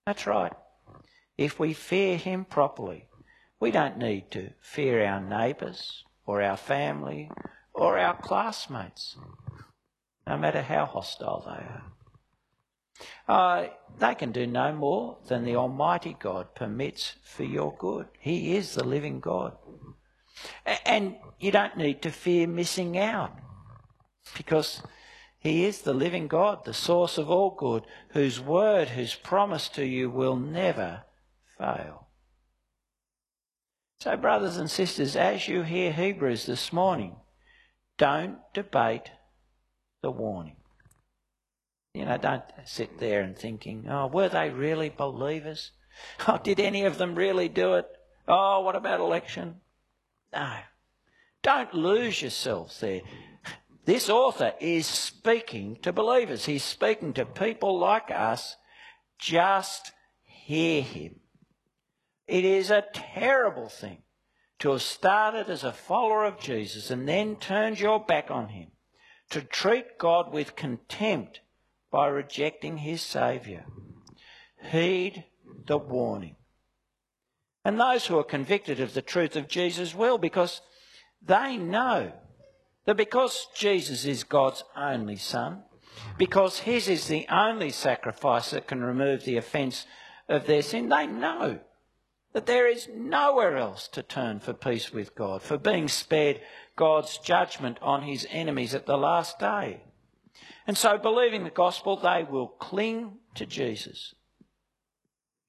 That's 0.04 0.26
right. 0.26 0.52
If 1.38 1.58
we 1.58 1.72
fear 1.72 2.18
him 2.18 2.44
properly, 2.44 3.06
we 3.60 3.70
don't 3.70 3.96
need 3.96 4.30
to 4.32 4.50
fear 4.60 5.02
our 5.06 5.22
neighbours 5.22 6.04
or 6.26 6.42
our 6.42 6.58
family 6.58 7.30
or 7.74 7.98
our 7.98 8.16
classmates, 8.16 9.16
no 10.26 10.36
matter 10.36 10.62
how 10.62 10.86
hostile 10.86 11.42
they 11.46 11.50
are. 11.50 11.92
Uh, 13.28 13.68
they 13.98 14.14
can 14.14 14.32
do 14.32 14.46
no 14.46 14.72
more 14.72 15.18
than 15.28 15.44
the 15.44 15.56
Almighty 15.56 16.16
God 16.18 16.54
permits 16.54 17.14
for 17.22 17.44
your 17.44 17.74
good. 17.78 18.06
He 18.20 18.56
is 18.56 18.74
the 18.74 18.84
living 18.84 19.20
God. 19.20 19.56
And 20.86 21.16
you 21.38 21.50
don't 21.50 21.76
need 21.76 22.02
to 22.02 22.10
fear 22.10 22.46
missing 22.46 22.98
out 22.98 23.32
because 24.36 24.82
He 25.38 25.64
is 25.64 25.82
the 25.82 25.94
living 25.94 26.28
God, 26.28 26.64
the 26.64 26.74
source 26.74 27.18
of 27.18 27.30
all 27.30 27.54
good, 27.56 27.84
whose 28.10 28.40
word, 28.40 28.90
whose 28.90 29.14
promise 29.14 29.68
to 29.70 29.84
you 29.84 30.10
will 30.10 30.36
never 30.36 31.04
fail. 31.58 32.08
So, 34.00 34.16
brothers 34.16 34.56
and 34.56 34.70
sisters, 34.70 35.14
as 35.14 35.46
you 35.46 35.62
hear 35.62 35.92
Hebrews 35.92 36.46
this 36.46 36.72
morning, 36.72 37.16
don't 37.98 38.38
debate 38.54 39.10
the 40.02 40.10
warning. 40.10 40.56
You 41.94 42.06
know, 42.06 42.16
don't 42.16 42.44
sit 42.64 42.98
there 42.98 43.20
and 43.20 43.36
thinking, 43.36 43.86
oh, 43.88 44.06
were 44.06 44.28
they 44.28 44.50
really 44.50 44.88
believers? 44.88 45.72
Oh, 46.26 46.38
did 46.42 46.58
any 46.58 46.84
of 46.84 46.96
them 46.96 47.14
really 47.14 47.48
do 47.48 47.74
it? 47.74 47.86
Oh, 48.26 48.60
what 48.62 48.76
about 48.76 49.00
election? 49.00 49.56
No. 50.32 50.56
Don't 51.42 51.74
lose 51.74 52.22
yourselves 52.22 52.80
there. 52.80 53.02
This 53.84 54.08
author 54.08 54.54
is 54.60 54.86
speaking 54.86 55.76
to 55.82 55.92
believers. 55.92 56.46
He's 56.46 56.62
speaking 56.62 57.12
to 57.14 57.26
people 57.26 57.78
like 57.78 58.10
us. 58.10 58.56
Just 59.18 59.92
hear 60.24 60.82
him. 60.82 61.16
It 62.28 62.44
is 62.44 62.70
a 62.70 62.84
terrible 62.94 63.68
thing 63.68 64.02
to 64.62 64.70
have 64.70 64.82
started 64.82 65.50
as 65.50 65.64
a 65.64 65.72
follower 65.72 66.24
of 66.24 66.38
Jesus 66.38 66.88
and 66.88 67.08
then 67.08 67.34
turned 67.34 67.80
your 67.80 67.98
back 67.98 68.30
on 68.30 68.50
him, 68.50 68.68
to 69.28 69.42
treat 69.42 69.98
God 69.98 70.32
with 70.32 70.54
contempt 70.54 71.40
by 71.90 72.06
rejecting 72.06 72.78
his 72.78 73.02
Saviour. 73.02 73.64
Heed 74.62 75.24
the 75.66 75.78
warning. 75.78 76.36
And 77.64 77.80
those 77.80 78.06
who 78.06 78.16
are 78.20 78.24
convicted 78.24 78.78
of 78.78 78.94
the 78.94 79.02
truth 79.02 79.34
of 79.34 79.48
Jesus 79.48 79.96
will, 79.96 80.16
because 80.16 80.60
they 81.20 81.56
know 81.56 82.12
that 82.86 82.96
because 82.96 83.48
Jesus 83.56 84.04
is 84.04 84.22
God's 84.22 84.62
only 84.76 85.16
Son, 85.16 85.64
because 86.16 86.60
His 86.60 86.86
is 86.86 87.08
the 87.08 87.26
only 87.28 87.70
sacrifice 87.70 88.52
that 88.52 88.68
can 88.68 88.80
remove 88.80 89.24
the 89.24 89.38
offence 89.38 89.86
of 90.28 90.46
their 90.46 90.62
sin, 90.62 90.88
they 90.88 91.08
know 91.08 91.58
that 92.32 92.46
there 92.46 92.66
is 92.66 92.88
nowhere 92.94 93.56
else 93.56 93.88
to 93.88 94.02
turn 94.02 94.40
for 94.40 94.52
peace 94.52 94.92
with 94.92 95.14
God, 95.14 95.42
for 95.42 95.58
being 95.58 95.88
spared 95.88 96.40
God's 96.76 97.18
judgment 97.18 97.78
on 97.82 98.02
His 98.02 98.26
enemies 98.30 98.74
at 98.74 98.86
the 98.86 98.96
last 98.96 99.38
day. 99.38 99.82
And 100.66 100.78
so, 100.78 100.96
believing 100.96 101.44
the 101.44 101.50
gospel, 101.50 101.96
they 101.96 102.24
will 102.28 102.48
cling 102.48 103.18
to 103.34 103.46
Jesus 103.46 104.14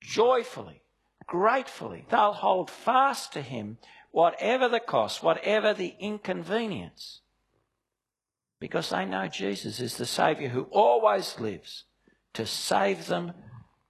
joyfully, 0.04 0.82
gratefully. 1.26 2.06
They'll 2.10 2.34
hold 2.34 2.70
fast 2.70 3.34
to 3.34 3.42
him, 3.42 3.78
whatever 4.12 4.68
the 4.68 4.80
cost, 4.80 5.24
whatever 5.24 5.74
the 5.74 5.96
inconvenience, 6.00 7.22
because 8.60 8.90
they 8.90 9.06
know 9.06 9.28
Jesus 9.28 9.80
is 9.80 9.98
the 9.98 10.06
Saviour 10.06 10.50
who 10.50 10.64
always 10.72 11.40
lives 11.40 11.86
to 12.34 12.46
save 12.46 13.08
them 13.08 13.34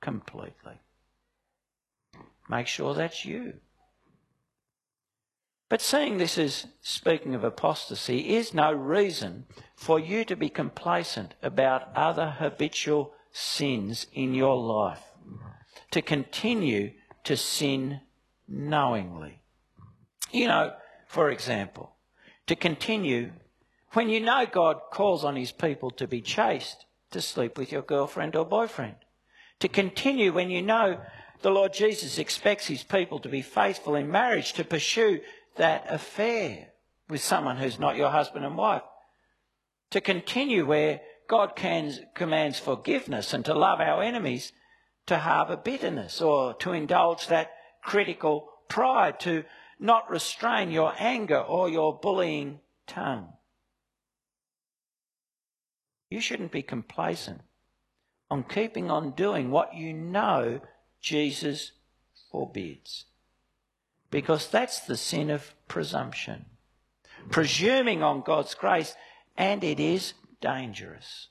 completely. 0.01 0.79
Make 2.53 2.67
sure 2.67 2.93
that's 2.93 3.25
you. 3.25 3.53
But 5.69 5.81
seeing 5.81 6.19
this 6.19 6.37
as 6.37 6.67
speaking 6.81 7.33
of 7.33 7.43
apostasy 7.43 8.35
is 8.35 8.53
no 8.53 8.71
reason 8.71 9.47
for 9.75 9.99
you 9.99 10.23
to 10.25 10.35
be 10.35 10.49
complacent 10.49 11.33
about 11.41 11.89
other 11.95 12.29
habitual 12.29 13.13
sins 13.31 14.05
in 14.13 14.35
your 14.35 14.55
life, 14.55 15.01
to 15.89 16.03
continue 16.03 16.91
to 17.23 17.35
sin 17.35 18.01
knowingly. 18.47 19.39
You 20.31 20.47
know, 20.47 20.73
for 21.07 21.31
example, 21.31 21.95
to 22.45 22.55
continue 22.55 23.31
when 23.93 24.09
you 24.09 24.19
know 24.19 24.45
God 24.45 24.79
calls 24.91 25.23
on 25.23 25.35
his 25.35 25.51
people 25.51 25.89
to 25.89 26.07
be 26.07 26.21
chaste, 26.21 26.85
to 27.09 27.19
sleep 27.19 27.57
with 27.57 27.71
your 27.71 27.81
girlfriend 27.81 28.35
or 28.35 28.45
boyfriend. 28.45 28.97
To 29.61 29.67
continue 29.67 30.31
when 30.31 30.51
you 30.51 30.61
know 30.61 30.99
the 31.43 31.51
Lord 31.51 31.73
Jesus 31.73 32.17
expects 32.17 32.67
his 32.67 32.83
people 32.83 33.19
to 33.19 33.29
be 33.29 33.41
faithful 33.41 33.95
in 33.95 34.09
marriage, 34.09 34.53
to 34.53 34.63
pursue 34.63 35.19
that 35.57 35.85
affair 35.89 36.69
with 37.09 37.21
someone 37.21 37.57
who's 37.57 37.77
not 37.77 37.97
your 37.97 38.09
husband 38.09 38.45
and 38.45 38.57
wife. 38.57 38.81
To 39.91 40.01
continue 40.01 40.65
where 40.65 41.01
God 41.27 41.55
can, 41.55 41.93
commands 42.15 42.59
forgiveness 42.59 43.33
and 43.33 43.43
to 43.45 43.53
love 43.53 43.81
our 43.81 44.01
enemies, 44.01 44.53
to 45.05 45.17
harbour 45.17 45.57
bitterness 45.57 46.21
or 46.21 46.53
to 46.55 46.71
indulge 46.71 47.27
that 47.27 47.51
critical 47.83 48.49
pride, 48.69 49.19
to 49.19 49.43
not 49.79 50.09
restrain 50.09 50.71
your 50.71 50.93
anger 50.97 51.39
or 51.39 51.69
your 51.69 51.99
bullying 51.99 52.61
tongue. 52.87 53.33
You 56.09 56.21
shouldn't 56.21 56.53
be 56.53 56.61
complacent 56.61 57.41
on 58.31 58.43
keeping 58.43 58.89
on 58.89 59.11
doing 59.11 59.51
what 59.51 59.75
you 59.75 59.93
know 59.93 60.61
Jesus 61.03 61.73
forbids. 62.31 63.05
Because 64.09 64.47
that's 64.47 64.79
the 64.79 64.97
sin 64.97 65.29
of 65.29 65.53
presumption. 65.67 66.45
Presuming 67.29 68.01
on 68.01 68.21
God's 68.21 68.55
grace, 68.55 68.95
and 69.37 69.63
it 69.63 69.79
is 69.79 70.13
dangerous. 70.41 71.27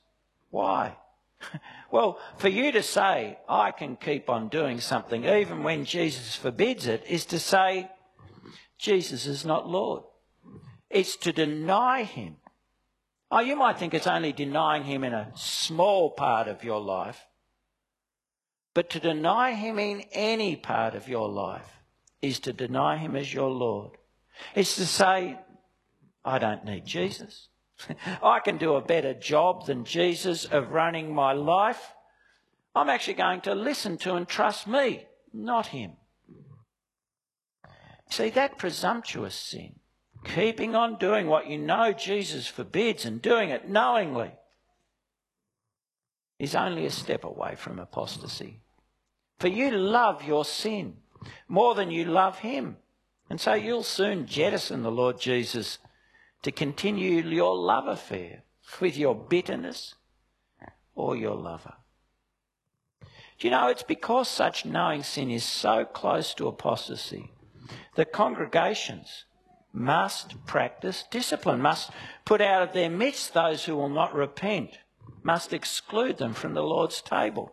Why? 0.49 0.95
Well, 1.91 2.17
for 2.37 2.47
you 2.47 2.71
to 2.71 2.81
say, 2.81 3.37
I 3.47 3.69
can 3.69 3.97
keep 3.97 4.27
on 4.27 4.49
doing 4.49 4.79
something 4.79 5.25
even 5.25 5.61
when 5.61 5.85
Jesus 5.85 6.35
forbids 6.35 6.87
it, 6.87 7.03
is 7.07 7.25
to 7.27 7.37
say, 7.37 7.87
Jesus 8.79 9.27
is 9.27 9.45
not 9.45 9.69
Lord. 9.69 10.01
It's 10.89 11.15
to 11.17 11.31
deny 11.31 12.01
him 12.01 12.37
Oh, 13.35 13.39
you 13.39 13.55
might 13.55 13.79
think 13.79 13.95
it's 13.95 14.05
only 14.05 14.31
denying 14.31 14.83
him 14.83 15.03
in 15.03 15.11
a 15.11 15.31
small 15.33 16.11
part 16.11 16.47
of 16.47 16.63
your 16.63 16.79
life. 16.79 17.25
But 18.73 18.89
to 18.91 18.99
deny 18.99 19.53
him 19.53 19.77
in 19.77 20.05
any 20.11 20.55
part 20.55 20.95
of 20.95 21.07
your 21.07 21.29
life 21.29 21.79
is 22.21 22.39
to 22.41 22.53
deny 22.53 22.97
him 22.97 23.15
as 23.15 23.33
your 23.33 23.49
Lord. 23.49 23.91
It's 24.55 24.75
to 24.77 24.85
say, 24.85 25.37
I 26.25 26.39
don't 26.39 26.65
need 26.65 26.85
Jesus. 26.85 27.49
I 28.23 28.39
can 28.39 28.57
do 28.57 28.75
a 28.75 28.81
better 28.81 29.13
job 29.13 29.65
than 29.65 29.85
Jesus 29.85 30.45
of 30.45 30.71
running 30.71 31.13
my 31.13 31.33
life. 31.33 31.93
I'm 32.75 32.89
actually 32.89 33.15
going 33.15 33.41
to 33.41 33.53
listen 33.53 33.97
to 33.99 34.15
and 34.15 34.27
trust 34.27 34.67
me, 34.67 35.05
not 35.31 35.67
him. 35.67 35.93
See, 38.09 38.29
that 38.31 38.57
presumptuous 38.57 39.35
sin 39.35 39.75
keeping 40.23 40.75
on 40.75 40.97
doing 40.97 41.27
what 41.27 41.47
you 41.47 41.57
know 41.57 41.91
Jesus 41.91 42.47
forbids 42.47 43.05
and 43.05 43.21
doing 43.21 43.49
it 43.49 43.69
knowingly 43.69 44.31
is 46.39 46.55
only 46.55 46.85
a 46.85 46.91
step 46.91 47.23
away 47.23 47.55
from 47.55 47.79
apostasy. 47.79 48.61
For 49.39 49.47
you 49.47 49.71
love 49.71 50.23
your 50.23 50.45
sin 50.45 50.97
more 51.47 51.75
than 51.75 51.91
you 51.91 52.05
love 52.05 52.39
Him. 52.39 52.77
And 53.29 53.39
so 53.39 53.53
you'll 53.53 53.83
soon 53.83 54.25
jettison 54.25 54.83
the 54.83 54.91
Lord 54.91 55.19
Jesus 55.19 55.79
to 56.43 56.51
continue 56.51 57.21
your 57.21 57.55
love 57.55 57.87
affair 57.87 58.43
with 58.79 58.97
your 58.97 59.15
bitterness 59.15 59.95
or 60.95 61.15
your 61.15 61.35
lover. 61.35 61.73
Do 63.39 63.47
you 63.47 63.51
know, 63.51 63.67
it's 63.67 63.83
because 63.83 64.29
such 64.29 64.65
knowing 64.65 65.03
sin 65.03 65.31
is 65.31 65.43
so 65.43 65.85
close 65.85 66.33
to 66.35 66.47
apostasy 66.47 67.31
that 67.95 68.11
congregations 68.11 69.25
must 69.73 70.45
practice 70.45 71.03
discipline, 71.09 71.61
must 71.61 71.89
put 72.25 72.41
out 72.41 72.61
of 72.61 72.73
their 72.73 72.89
midst 72.89 73.33
those 73.33 73.65
who 73.65 73.75
will 73.75 73.89
not 73.89 74.13
repent, 74.13 74.77
must 75.23 75.53
exclude 75.53 76.17
them 76.17 76.33
from 76.33 76.53
the 76.53 76.63
Lord's 76.63 77.01
table. 77.01 77.51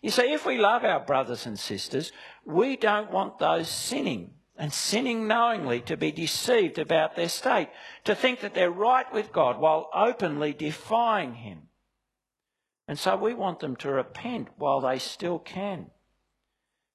You 0.00 0.10
see, 0.10 0.32
if 0.32 0.46
we 0.46 0.58
love 0.58 0.84
our 0.84 1.00
brothers 1.00 1.46
and 1.46 1.58
sisters, 1.58 2.12
we 2.44 2.76
don't 2.76 3.10
want 3.10 3.38
those 3.38 3.68
sinning 3.68 4.34
and 4.56 4.72
sinning 4.72 5.28
knowingly 5.28 5.80
to 5.82 5.96
be 5.96 6.10
deceived 6.10 6.78
about 6.78 7.14
their 7.14 7.28
state, 7.28 7.68
to 8.04 8.14
think 8.14 8.40
that 8.40 8.54
they're 8.54 8.70
right 8.70 9.10
with 9.12 9.32
God 9.32 9.60
while 9.60 9.88
openly 9.94 10.52
defying 10.52 11.34
Him. 11.34 11.68
And 12.88 12.98
so 12.98 13.16
we 13.16 13.34
want 13.34 13.60
them 13.60 13.76
to 13.76 13.90
repent 13.90 14.48
while 14.56 14.80
they 14.80 14.98
still 14.98 15.38
can. 15.38 15.90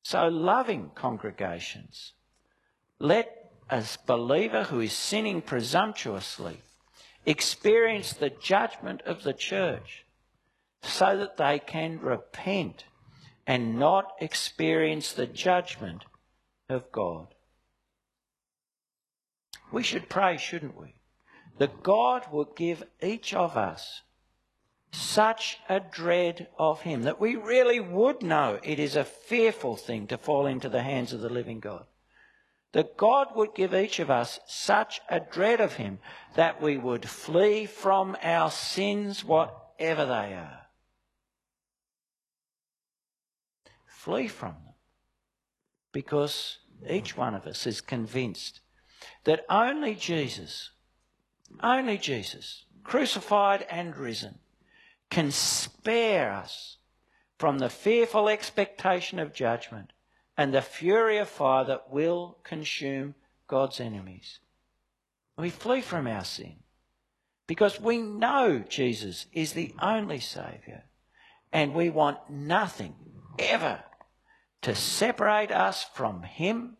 So, 0.04 0.28
loving 0.28 0.91
congregations, 0.96 2.13
let 3.00 3.52
a 3.69 3.84
believer 4.06 4.63
who 4.63 4.82
is 4.82 4.91
sinning 4.91 5.41
presumptuously 5.41 6.62
experience 7.25 8.13
the 8.13 8.29
judgment 8.29 9.01
of 9.03 9.23
the 9.23 9.33
church 9.33 10.05
so 10.81 11.17
that 11.17 11.38
they 11.38 11.59
can 11.59 11.99
repent 11.99 12.86
and 13.47 13.77
not 13.77 14.13
experience 14.19 15.13
the 15.13 15.25
judgment 15.25 16.03
of 16.69 16.91
God. 16.91 17.27
We 19.71 19.83
should 19.83 20.09
pray, 20.09 20.38
shouldn't 20.38 20.79
we? 20.79 20.95
That 21.57 21.83
God 21.83 22.31
will 22.31 22.45
give 22.45 22.83
each 23.01 23.33
of 23.33 23.57
us 23.57 24.01
such 24.91 25.59
a 25.67 25.79
dread 25.79 26.47
of 26.59 26.81
Him 26.81 27.03
that 27.03 27.19
we 27.19 27.36
really 27.36 27.79
would 27.79 28.21
know 28.21 28.59
it 28.63 28.79
is 28.79 28.95
a 28.95 29.03
fearful 29.03 29.75
thing 29.75 30.07
to 30.07 30.17
fall 30.17 30.45
into 30.45 30.69
the 30.69 30.83
hands 30.83 31.13
of 31.13 31.21
the 31.21 31.29
living 31.29 31.59
God 31.59 31.86
that 32.73 32.97
God 32.97 33.27
would 33.36 33.55
give 33.55 33.73
each 33.73 33.99
of 33.99 34.12
us 34.12 34.39
such 34.45 34.99
a 35.07 35.19
dread 35.19 35.62
of 35.62 35.73
Him 35.73 35.99
that 36.36 36.62
we 36.62 36.77
would 36.77 37.07
flee 37.07 37.65
from 37.65 38.17
our 38.21 38.51
sins, 38.51 39.23
whatever 39.23 40.05
they 40.05 40.33
are. 40.33 40.62
Flee 43.86 44.27
from 44.27 44.53
them. 44.53 44.73
Because 45.91 46.57
each 46.89 47.15
one 47.15 47.36
of 47.36 47.45
us 47.45 47.65
is 47.67 47.79
convinced 47.79 48.59
that 49.23 49.45
only 49.49 49.93
Jesus, 49.93 50.71
only 51.62 51.99
Jesus, 51.99 52.65
crucified 52.83 53.65
and 53.69 53.95
risen, 53.95 54.39
can 55.12 55.29
spare 55.29 56.33
us 56.33 56.77
from 57.38 57.59
the 57.59 57.69
fearful 57.69 58.27
expectation 58.27 59.19
of 59.19 59.33
judgment 59.33 59.92
and 60.38 60.54
the 60.54 60.62
fury 60.62 61.17
of 61.17 61.30
fire 61.30 61.65
that 61.65 61.91
will 61.91 62.38
consume 62.43 63.15
God's 63.48 63.80
enemies. 63.80 64.39
We 65.38 65.50
flee 65.50 65.82
from 65.82 66.08
our 66.08 66.24
sin 66.24 66.58
because 67.48 67.80
we 67.80 67.98
know 67.98 68.63
Jesus 68.67 69.26
is 69.34 69.54
the 69.54 69.74
only 69.82 70.19
Saviour 70.19 70.84
and 71.52 71.74
we 71.74 71.89
want 71.89 72.30
nothing 72.30 72.96
ever 73.38 73.84
to 74.62 74.76
separate 74.76 75.52
us 75.52 75.84
from 75.93 76.24
Him 76.24 76.78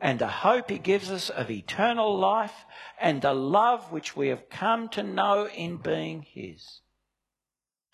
and 0.00 0.18
the 0.18 0.28
hope 0.28 0.70
He 0.70 0.78
gives 0.78 1.10
us 1.10 1.30
of 1.30 1.50
eternal 1.50 2.16
life 2.18 2.64
and 3.00 3.22
the 3.22 3.34
love 3.34 3.90
which 3.90 4.16
we 4.16 4.28
have 4.28 4.50
come 4.50 4.88
to 4.90 5.02
know 5.02 5.48
in 5.48 5.78
being 5.78 6.22
His. 6.22 6.80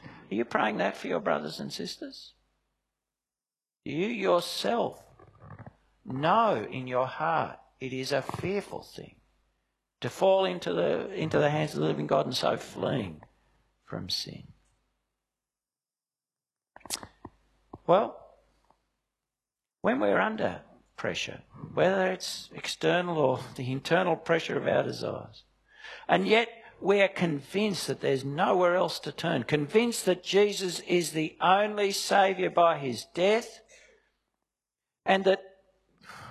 Are 0.03 0.35
you 0.35 0.45
praying 0.45 0.79
that 0.79 0.97
for 0.97 1.07
your 1.07 1.21
brothers 1.21 1.61
and 1.61 1.73
sisters? 1.73 2.33
You 3.85 4.07
yourself 4.07 5.03
know 6.05 6.67
in 6.71 6.87
your 6.87 7.07
heart 7.07 7.59
it 7.81 7.93
is 7.93 8.13
a 8.13 8.23
fearful 8.23 8.83
thing 8.83 9.17
to 10.01 10.09
fall 10.09 10.45
into 10.45 10.73
the, 10.73 11.13
into 11.15 11.39
the 11.39 11.51
hands 11.51 11.75
of 11.75 11.81
the 11.81 11.87
living 11.87 12.07
God 12.07 12.27
and 12.27 12.37
so 12.37 12.57
fleeing 12.57 13.23
from 13.85 14.09
sin. 14.09 14.45
Well, 17.87 18.19
when 19.81 19.99
we're 19.99 20.21
under 20.21 20.61
pressure, 20.97 21.41
whether 21.75 22.07
it's 22.07 22.51
external 22.55 23.19
or 23.19 23.41
the 23.57 23.71
internal 23.71 24.15
pressure 24.15 24.57
of 24.57 24.69
our 24.69 24.85
desires, 24.85 25.43
and 26.09 26.27
yet 26.27 26.49
we 26.81 27.01
are 27.01 27.09
convinced 27.09 27.87
that 27.89 28.01
there's 28.01 28.25
nowhere 28.25 28.77
else 28.77 28.99
to 29.01 29.13
turn, 29.13 29.45
convinced 29.45 30.05
that 30.07 30.23
Jesus 30.23 30.81
is 30.81 31.11
the 31.11 31.37
only 31.41 31.91
Saviour 31.91 32.51
by 32.51 32.79
his 32.79 33.07
death, 33.15 33.62
and 35.05 35.25
that, 35.25 35.43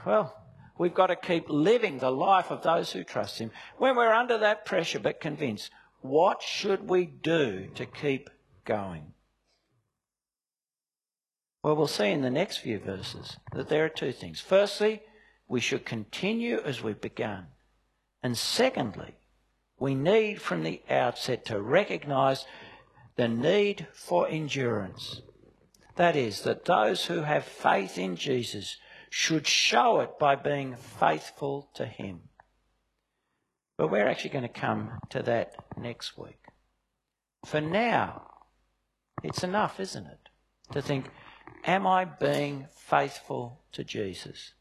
well, 0.05 0.35
we've 0.77 0.93
got 0.93 1.07
to 1.07 1.15
keep 1.15 1.49
living 1.49 1.99
the 1.99 2.11
life 2.11 2.51
of 2.51 2.63
those 2.63 2.91
who 2.91 3.03
trust 3.03 3.39
him. 3.39 3.51
When 3.77 3.95
we're 3.95 4.13
under 4.13 4.37
that 4.39 4.65
pressure 4.65 4.99
but 4.99 5.19
convinced, 5.19 5.71
what 6.01 6.41
should 6.41 6.89
we 6.89 7.05
do 7.05 7.67
to 7.75 7.85
keep 7.85 8.29
going? 8.65 9.13
Well, 11.63 11.75
we'll 11.75 11.87
see 11.87 12.09
in 12.09 12.21
the 12.21 12.31
next 12.31 12.57
few 12.57 12.79
verses 12.79 13.37
that 13.53 13.69
there 13.69 13.85
are 13.85 13.89
two 13.89 14.11
things. 14.11 14.39
Firstly, 14.39 15.03
we 15.47 15.59
should 15.59 15.85
continue 15.85 16.59
as 16.65 16.81
we've 16.81 16.99
begun. 16.99 17.47
And 18.23 18.37
secondly, 18.37 19.15
we 19.79 19.93
need 19.93 20.41
from 20.41 20.63
the 20.63 20.81
outset 20.89 21.45
to 21.45 21.61
recognise 21.61 22.45
the 23.15 23.27
need 23.27 23.87
for 23.93 24.27
endurance. 24.27 25.21
That 26.01 26.15
is, 26.15 26.41
that 26.41 26.65
those 26.65 27.05
who 27.05 27.21
have 27.21 27.45
faith 27.45 27.99
in 27.99 28.15
Jesus 28.15 28.77
should 29.11 29.45
show 29.45 29.99
it 29.99 30.17
by 30.17 30.35
being 30.35 30.75
faithful 30.75 31.69
to 31.75 31.85
Him. 31.85 32.21
But 33.77 33.91
we're 33.91 34.07
actually 34.07 34.31
going 34.31 34.51
to 34.51 34.61
come 34.61 34.97
to 35.11 35.21
that 35.21 35.53
next 35.77 36.17
week. 36.17 36.39
For 37.45 37.61
now, 37.61 38.31
it's 39.21 39.43
enough, 39.43 39.79
isn't 39.79 40.07
it? 40.07 40.29
To 40.71 40.81
think, 40.81 41.05
am 41.65 41.85
I 41.85 42.05
being 42.05 42.65
faithful 42.75 43.61
to 43.73 43.83
Jesus? 43.83 44.55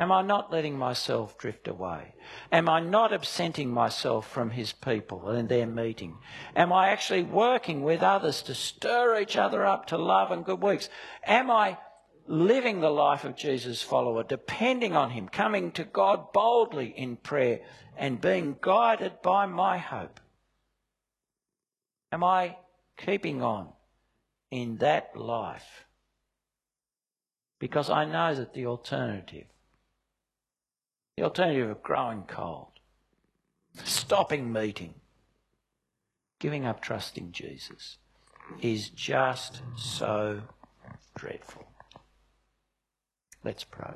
Am 0.00 0.12
I 0.12 0.22
not 0.22 0.52
letting 0.52 0.78
myself 0.78 1.36
drift 1.38 1.66
away? 1.66 2.14
Am 2.52 2.68
I 2.68 2.78
not 2.78 3.12
absenting 3.12 3.70
myself 3.70 4.28
from 4.30 4.50
his 4.50 4.72
people 4.72 5.28
and 5.28 5.48
their 5.48 5.66
meeting? 5.66 6.18
Am 6.54 6.72
I 6.72 6.90
actually 6.90 7.24
working 7.24 7.82
with 7.82 8.00
others 8.00 8.42
to 8.42 8.54
stir 8.54 9.20
each 9.20 9.36
other 9.36 9.66
up 9.66 9.86
to 9.86 9.98
love 9.98 10.30
and 10.30 10.44
good 10.44 10.60
works? 10.60 10.88
Am 11.24 11.50
I 11.50 11.78
living 12.28 12.80
the 12.80 12.90
life 12.90 13.24
of 13.24 13.34
Jesus' 13.34 13.82
follower, 13.82 14.22
depending 14.22 14.94
on 14.94 15.10
him, 15.10 15.28
coming 15.28 15.72
to 15.72 15.84
God 15.84 16.32
boldly 16.32 16.94
in 16.96 17.16
prayer 17.16 17.60
and 17.96 18.20
being 18.20 18.56
guided 18.60 19.20
by 19.20 19.46
my 19.46 19.78
hope? 19.78 20.20
Am 22.12 22.22
I 22.22 22.56
keeping 22.96 23.42
on 23.42 23.70
in 24.52 24.76
that 24.76 25.16
life? 25.16 25.86
Because 27.58 27.90
I 27.90 28.04
know 28.04 28.36
that 28.36 28.54
the 28.54 28.66
alternative 28.66 29.46
the 31.18 31.24
alternative 31.24 31.68
of 31.68 31.82
growing 31.82 32.22
cold, 32.28 32.68
stopping 33.82 34.52
meeting, 34.52 34.94
giving 36.38 36.64
up 36.64 36.80
trusting 36.80 37.32
Jesus 37.32 37.98
is 38.62 38.88
just 38.90 39.60
so 39.76 40.40
dreadful. 41.16 41.66
Let's 43.42 43.64
pray. 43.64 43.94